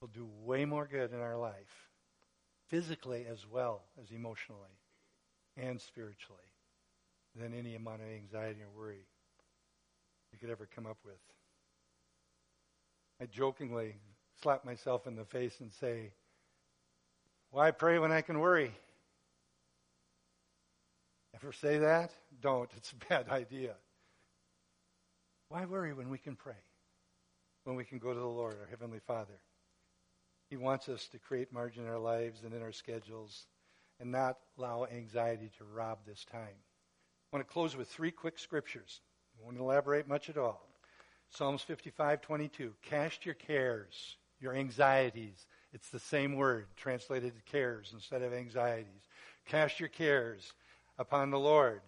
will 0.02 0.08
do 0.08 0.28
way 0.44 0.66
more 0.66 0.88
good 0.92 1.14
in 1.14 1.20
our 1.20 1.38
life, 1.38 1.90
physically 2.70 3.26
as 3.32 3.46
well 3.50 3.84
as 4.02 4.12
emotionally 4.12 4.80
and 5.58 5.80
spiritually, 5.80 6.42
than 7.36 7.54
any 7.54 7.76
amount 7.76 8.02
of 8.02 8.08
anxiety 8.08 8.62
or 8.62 8.70
worry 8.78 9.06
could 10.36 10.50
ever 10.50 10.68
come 10.76 10.86
up 10.86 10.98
with. 11.06 11.20
I 13.22 13.26
jokingly 13.26 13.96
slap 14.42 14.66
myself 14.66 15.08
in 15.08 15.16
the 15.16 15.26
face 15.26 15.60
and 15.60 15.72
say, 15.74 16.12
Why 17.52 17.72
pray 17.72 18.00
when 18.00 18.12
I 18.12 18.22
can 18.22 18.40
worry? 18.40 18.72
Ever 21.36 21.52
say 21.54 21.80
that? 21.80 22.12
Don't. 22.42 22.70
It's 22.78 22.92
a 22.92 23.08
bad 23.10 23.30
idea. 23.32 23.76
Why 25.50 25.66
worry 25.66 25.94
when 25.94 26.10
we 26.10 26.18
can 26.18 26.36
pray? 26.36 26.54
When 27.64 27.76
we 27.76 27.86
can 27.86 28.00
go 28.00 28.14
to 28.14 28.20
the 28.20 28.26
Lord, 28.26 28.56
our 28.60 28.68
Heavenly 28.70 29.00
Father. 29.00 29.40
He 30.50 30.58
wants 30.58 30.90
us 30.90 31.08
to 31.10 31.20
create 31.20 31.52
margin 31.52 31.84
in 31.84 31.90
our 31.90 32.00
lives 32.00 32.42
and 32.44 32.54
in 32.54 32.62
our 32.62 32.72
schedules 32.72 33.48
and 34.00 34.12
not 34.12 34.38
allow 34.58 34.86
anxiety 34.86 35.52
to 35.58 35.64
rob 35.64 36.00
this 36.06 36.24
time. 36.26 36.42
I 36.42 37.38
want 37.38 37.48
to 37.48 37.54
close 37.54 37.76
with 37.76 37.88
three 37.90 38.12
quick 38.12 38.38
scriptures. 38.38 39.02
I 39.40 39.46
won't 39.46 39.58
elaborate 39.58 40.08
much 40.08 40.30
at 40.30 40.38
all. 40.38 40.66
Psalms 41.30 41.62
55, 41.62 42.22
22. 42.22 42.74
Cast 42.84 43.26
your 43.26 43.36
cares, 43.36 44.18
your 44.40 44.56
anxieties. 44.56 45.46
It's 45.74 45.90
the 45.90 46.00
same 46.00 46.36
word, 46.36 46.68
translated 46.78 47.34
to 47.36 47.52
cares 47.52 47.92
instead 47.94 48.22
of 48.22 48.34
anxieties. 48.34 49.10
Cast 49.46 49.80
your 49.80 49.90
cares 49.90 50.54
upon 50.98 51.32
the 51.32 51.40
Lord, 51.40 51.82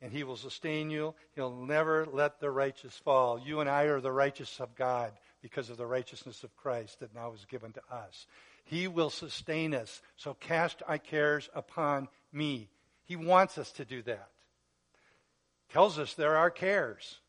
and 0.00 0.10
he 0.10 0.24
will 0.24 0.36
sustain 0.36 0.90
you. 0.90 1.14
He'll 1.34 1.54
never 1.54 2.06
let 2.10 2.40
the 2.40 2.50
righteous 2.50 2.96
fall. 2.96 3.38
You 3.38 3.60
and 3.60 3.68
I 3.68 3.84
are 3.84 4.00
the 4.00 4.12
righteous 4.12 4.60
of 4.60 4.74
God 4.74 5.12
because 5.42 5.68
of 5.68 5.76
the 5.76 5.86
righteousness 5.86 6.42
of 6.42 6.56
Christ 6.56 7.00
that 7.00 7.14
now 7.14 7.32
is 7.34 7.44
given 7.44 7.72
to 7.72 7.82
us. 7.92 8.26
He 8.64 8.88
will 8.88 9.10
sustain 9.10 9.74
us. 9.74 10.00
So 10.16 10.34
cast 10.34 10.82
our 10.88 10.96
cares 10.98 11.50
upon 11.54 12.08
me. 12.32 12.70
He 13.04 13.16
wants 13.16 13.58
us 13.58 13.70
to 13.72 13.84
do 13.84 14.00
that. 14.02 14.28
Tells 15.70 15.98
us 15.98 16.14
there 16.14 16.36
are 16.36 16.50
cares. 16.50 17.20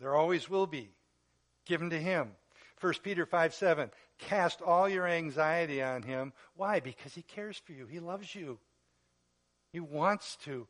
There 0.00 0.14
always 0.14 0.48
will 0.48 0.66
be. 0.66 0.90
Given 1.66 1.90
to 1.90 1.98
him. 1.98 2.32
1 2.80 2.94
Peter 3.02 3.24
5 3.24 3.54
7. 3.54 3.90
Cast 4.18 4.60
all 4.60 4.88
your 4.88 5.06
anxiety 5.06 5.82
on 5.82 6.02
him. 6.02 6.32
Why? 6.56 6.80
Because 6.80 7.14
he 7.14 7.22
cares 7.22 7.60
for 7.64 7.72
you. 7.72 7.86
He 7.86 8.00
loves 8.00 8.34
you. 8.34 8.58
He 9.72 9.80
wants 9.80 10.36
to 10.44 10.66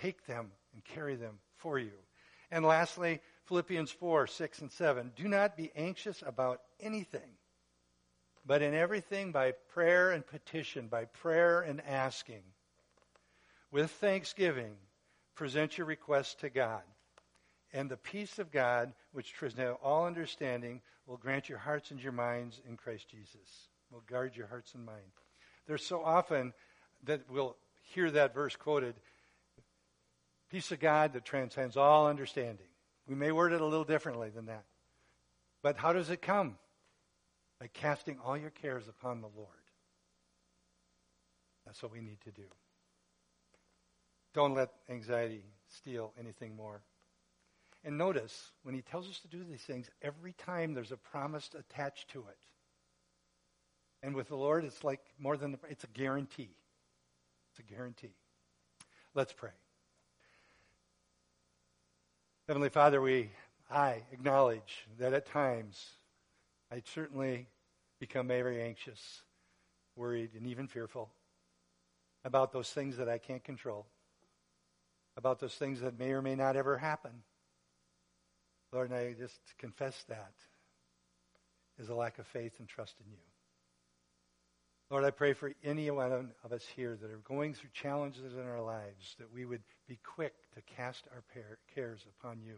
take 0.00 0.26
them 0.26 0.50
and 0.72 0.84
carry 0.84 1.16
them 1.16 1.38
for 1.56 1.78
you. 1.78 1.92
And 2.50 2.64
lastly, 2.64 3.20
Philippians 3.44 3.90
4 3.90 4.26
6 4.26 4.60
and 4.60 4.72
7. 4.72 5.12
Do 5.16 5.28
not 5.28 5.56
be 5.56 5.72
anxious 5.74 6.22
about 6.24 6.60
anything, 6.80 7.36
but 8.44 8.62
in 8.62 8.74
everything 8.74 9.32
by 9.32 9.52
prayer 9.52 10.10
and 10.10 10.26
petition, 10.26 10.88
by 10.88 11.06
prayer 11.06 11.60
and 11.60 11.80
asking. 11.86 12.42
With 13.70 13.90
thanksgiving, 13.90 14.76
present 15.34 15.78
your 15.78 15.86
requests 15.86 16.34
to 16.36 16.50
God. 16.50 16.82
And 17.72 17.90
the 17.90 17.96
peace 17.96 18.38
of 18.38 18.52
God, 18.52 18.92
which 19.12 19.32
transcends 19.32 19.78
all 19.82 20.06
understanding, 20.06 20.82
will 21.06 21.16
grant 21.16 21.48
your 21.48 21.58
hearts 21.58 21.90
and 21.90 22.02
your 22.02 22.12
minds 22.12 22.60
in 22.68 22.76
Christ 22.76 23.08
Jesus. 23.08 23.68
Will 23.90 24.02
guard 24.06 24.36
your 24.36 24.46
hearts 24.46 24.74
and 24.74 24.84
mind. 24.84 25.12
There's 25.66 25.84
so 25.84 26.02
often 26.02 26.52
that 27.04 27.22
we'll 27.30 27.56
hear 27.94 28.10
that 28.10 28.34
verse 28.34 28.56
quoted 28.56 28.94
peace 30.50 30.70
of 30.70 30.80
God 30.80 31.14
that 31.14 31.24
transcends 31.24 31.78
all 31.78 32.06
understanding. 32.06 32.66
We 33.08 33.14
may 33.14 33.32
word 33.32 33.52
it 33.52 33.62
a 33.62 33.66
little 33.66 33.84
differently 33.84 34.28
than 34.28 34.46
that. 34.46 34.64
But 35.62 35.78
how 35.78 35.94
does 35.94 36.10
it 36.10 36.20
come? 36.20 36.56
By 37.58 37.68
casting 37.68 38.18
all 38.22 38.36
your 38.36 38.50
cares 38.50 38.86
upon 38.86 39.22
the 39.22 39.30
Lord. 39.34 39.48
That's 41.64 41.82
what 41.82 41.92
we 41.92 42.00
need 42.00 42.20
to 42.24 42.30
do. 42.32 42.42
Don't 44.34 44.54
let 44.54 44.70
anxiety 44.88 45.42
steal 45.68 46.12
anything 46.18 46.56
more. 46.56 46.82
And 47.84 47.98
notice, 47.98 48.52
when 48.62 48.74
he 48.74 48.82
tells 48.82 49.08
us 49.08 49.18
to 49.20 49.28
do 49.28 49.42
these 49.44 49.62
things, 49.62 49.90
every 50.02 50.32
time 50.32 50.72
there's 50.72 50.92
a 50.92 50.96
promise 50.96 51.50
attached 51.58 52.10
to 52.10 52.20
it. 52.20 52.38
And 54.02 54.14
with 54.14 54.28
the 54.28 54.36
Lord, 54.36 54.64
it's 54.64 54.84
like 54.84 55.00
more 55.18 55.36
than, 55.36 55.52
the, 55.52 55.58
it's 55.68 55.84
a 55.84 55.88
guarantee. 55.88 56.50
It's 57.50 57.58
a 57.58 57.74
guarantee. 57.74 58.14
Let's 59.14 59.32
pray. 59.32 59.50
Heavenly 62.48 62.70
Father, 62.70 63.00
we, 63.00 63.30
I 63.70 64.02
acknowledge 64.12 64.86
that 64.98 65.12
at 65.12 65.26
times 65.26 65.90
I 66.70 66.82
certainly 66.94 67.46
become 67.98 68.28
very 68.28 68.62
anxious, 68.62 69.22
worried, 69.96 70.30
and 70.36 70.46
even 70.46 70.66
fearful 70.66 71.10
about 72.24 72.52
those 72.52 72.70
things 72.70 72.96
that 72.96 73.08
I 73.08 73.18
can't 73.18 73.44
control, 73.44 73.86
about 75.16 75.40
those 75.40 75.54
things 75.54 75.80
that 75.80 75.98
may 75.98 76.12
or 76.12 76.22
may 76.22 76.34
not 76.34 76.56
ever 76.56 76.78
happen. 76.78 77.12
Lord, 78.72 78.90
and 78.90 78.98
I 78.98 79.12
just 79.12 79.38
confess 79.58 80.04
that 80.08 80.32
is 81.78 81.88
a 81.88 81.94
lack 81.94 82.18
of 82.18 82.26
faith 82.26 82.54
and 82.58 82.68
trust 82.68 82.94
in 83.04 83.10
you. 83.10 83.18
Lord, 84.90 85.04
I 85.04 85.10
pray 85.10 85.32
for 85.32 85.52
any 85.64 85.90
one 85.90 86.32
of 86.44 86.52
us 86.52 86.64
here 86.76 86.98
that 87.00 87.10
are 87.10 87.22
going 87.24 87.54
through 87.54 87.70
challenges 87.72 88.34
in 88.34 88.46
our 88.46 88.60
lives 88.60 89.16
that 89.18 89.32
we 89.32 89.44
would 89.46 89.62
be 89.88 89.98
quick 90.04 90.34
to 90.54 90.74
cast 90.76 91.08
our 91.14 91.24
cares 91.74 92.04
upon 92.18 92.42
you, 92.42 92.56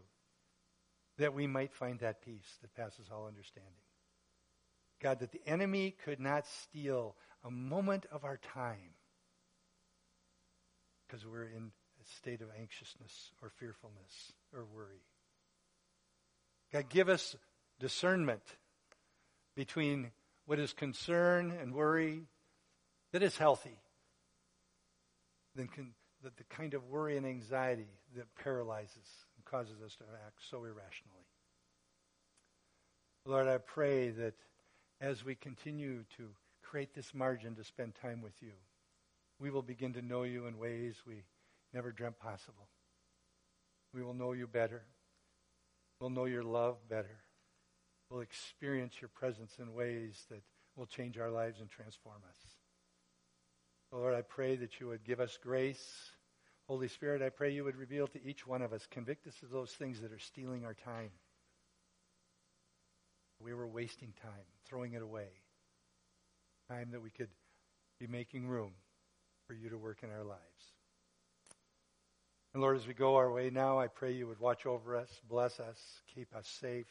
that 1.19 1.33
we 1.33 1.47
might 1.47 1.73
find 1.73 2.01
that 2.01 2.25
peace 2.25 2.59
that 2.61 2.75
passes 2.75 3.07
all 3.13 3.29
understanding. 3.29 3.73
God, 5.01 5.21
that 5.21 5.31
the 5.31 5.47
enemy 5.47 5.95
could 6.05 6.19
not 6.19 6.47
steal 6.47 7.15
a 7.45 7.51
moment 7.51 8.07
of 8.11 8.25
our 8.25 8.39
time 8.39 8.95
because 11.07 11.25
we're 11.25 11.45
in 11.45 11.71
state 12.19 12.41
of 12.41 12.49
anxiousness 12.59 13.33
or 13.43 13.51
fearfulness 13.51 14.33
or 14.53 14.65
worry. 14.75 15.03
God, 16.73 16.89
give 16.89 17.09
us 17.09 17.37
discernment 17.79 18.43
between 19.55 20.11
what 20.47 20.59
is 20.59 20.73
concern 20.73 21.53
and 21.61 21.73
worry 21.73 22.23
that 23.13 23.23
is 23.23 23.37
healthy 23.37 23.79
than 25.55 25.69
the, 26.23 26.31
the 26.37 26.45
kind 26.45 26.75
of 26.75 26.89
worry 26.89 27.17
and 27.17 27.27
anxiety 27.27 27.87
that 28.17 28.27
paralyzes 28.43 28.97
and 29.37 29.45
causes 29.45 29.81
us 29.85 29.95
to 29.97 30.05
act 30.27 30.41
so 30.51 30.59
irrationally. 30.59 31.27
Lord, 33.27 33.47
I 33.47 33.59
pray 33.59 34.11
that 34.11 34.35
as 35.01 35.25
we 35.25 35.35
continue 35.35 36.05
to 36.17 36.29
create 36.63 36.95
this 36.95 37.15
margin 37.15 37.55
to 37.55 37.65
spend 37.65 37.95
time 37.95 38.21
with 38.21 38.43
you, 38.43 38.53
we 39.39 39.51
will 39.51 39.63
begin 39.63 39.93
to 39.95 40.03
know 40.03 40.25
you 40.25 40.47
in 40.47 40.59
ways 40.59 40.97
we 41.07 41.23
never 41.75 41.93
dreamt 41.93 42.19
possible. 42.19 42.69
We 43.93 44.03
will 44.03 44.15
know 44.15 44.33
you 44.33 44.47
better. 44.47 44.83
We'll 46.01 46.11
know 46.11 46.25
your 46.25 46.43
love 46.43 46.77
better 46.89 47.25
We'll 48.11 48.21
experience 48.21 49.01
your 49.01 49.09
presence 49.09 49.57
in 49.59 49.75
ways 49.75 50.25
that 50.31 50.43
will 50.77 50.87
change 50.87 51.19
our 51.19 51.31
lives 51.31 51.61
and 51.61 51.69
transform 51.69 52.23
us. 52.29 52.37
Oh, 53.93 53.99
Lord, 53.99 54.15
I 54.15 54.23
pray 54.23 54.57
that 54.57 54.79
you 54.79 54.89
would 54.89 55.05
give 55.05 55.21
us 55.21 55.39
grace. 55.43 56.13
Holy 56.69 56.89
Spirit, 56.89 57.23
I 57.23 57.29
pray 57.29 57.51
you 57.51 57.65
would 57.65 57.77
reveal 57.77 58.07
to 58.09 58.25
each 58.25 58.47
one 58.47 58.63
of 58.63 58.73
us, 58.73 58.87
convict 58.91 59.27
us 59.27 59.35
of 59.43 59.51
those 59.51 59.71
things 59.71 60.01
that 60.01 60.13
are 60.13 60.19
stealing 60.19 60.65
our 60.65 60.75
time. 60.75 61.11
We 63.41 63.53
were 63.53 63.67
wasting 63.67 64.13
time, 64.23 64.47
throwing 64.65 64.93
it 64.93 65.03
away. 65.03 65.29
Time 66.69 66.91
that 66.93 67.03
we 67.03 67.11
could 67.11 67.31
be 68.01 68.07
making 68.07 68.47
room 68.47 68.73
for 69.47 69.55
you 69.55 69.69
to 69.71 69.77
work 69.77 69.99
in 70.03 70.11
our 70.11 70.25
lives. 70.25 70.41
And 72.55 72.63
Lord, 72.63 72.77
as 72.77 72.87
we 72.87 72.95
go 72.95 73.17
our 73.17 73.33
way 73.33 73.51
now, 73.51 73.81
I 73.81 73.89
pray 73.89 74.13
you 74.13 74.29
would 74.29 74.39
watch 74.39 74.65
over 74.65 74.97
us, 74.97 75.11
bless 75.29 75.59
us, 75.59 75.77
keep 76.15 76.35
us 76.37 76.47
safe. 76.47 76.87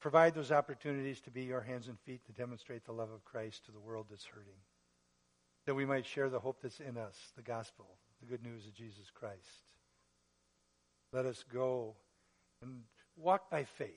Provide 0.00 0.32
those 0.34 0.52
opportunities 0.52 1.20
to 1.22 1.32
be 1.32 1.42
your 1.42 1.60
hands 1.60 1.88
and 1.88 1.98
feet 2.00 2.24
to 2.26 2.32
demonstrate 2.32 2.84
the 2.84 2.92
love 2.92 3.10
of 3.10 3.24
Christ 3.24 3.64
to 3.66 3.72
the 3.72 3.80
world 3.80 4.06
that's 4.08 4.26
hurting. 4.26 4.60
That 5.66 5.74
we 5.74 5.84
might 5.84 6.06
share 6.06 6.28
the 6.28 6.38
hope 6.38 6.58
that's 6.62 6.78
in 6.78 6.96
us, 6.96 7.16
the 7.34 7.42
gospel, 7.42 7.86
the 8.20 8.26
good 8.26 8.44
news 8.44 8.64
of 8.66 8.74
Jesus 8.74 9.10
Christ. 9.12 9.64
Let 11.12 11.26
us 11.26 11.44
go 11.52 11.96
and 12.62 12.82
walk 13.16 13.50
by 13.50 13.64
faith, 13.64 13.88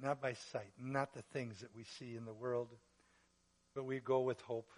not 0.00 0.22
by 0.22 0.34
sight, 0.34 0.72
not 0.78 1.14
the 1.14 1.22
things 1.32 1.60
that 1.60 1.74
we 1.74 1.82
see 1.82 2.14
in 2.16 2.26
the 2.26 2.32
world, 2.32 2.68
but 3.74 3.86
we 3.86 3.98
go 3.98 4.20
with 4.20 4.40
hope, 4.42 4.70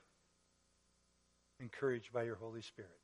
encouraged 1.61 2.15
by 2.15 2.23
your 2.23 2.37
Holy 2.37 2.63
Spirit. 2.63 3.04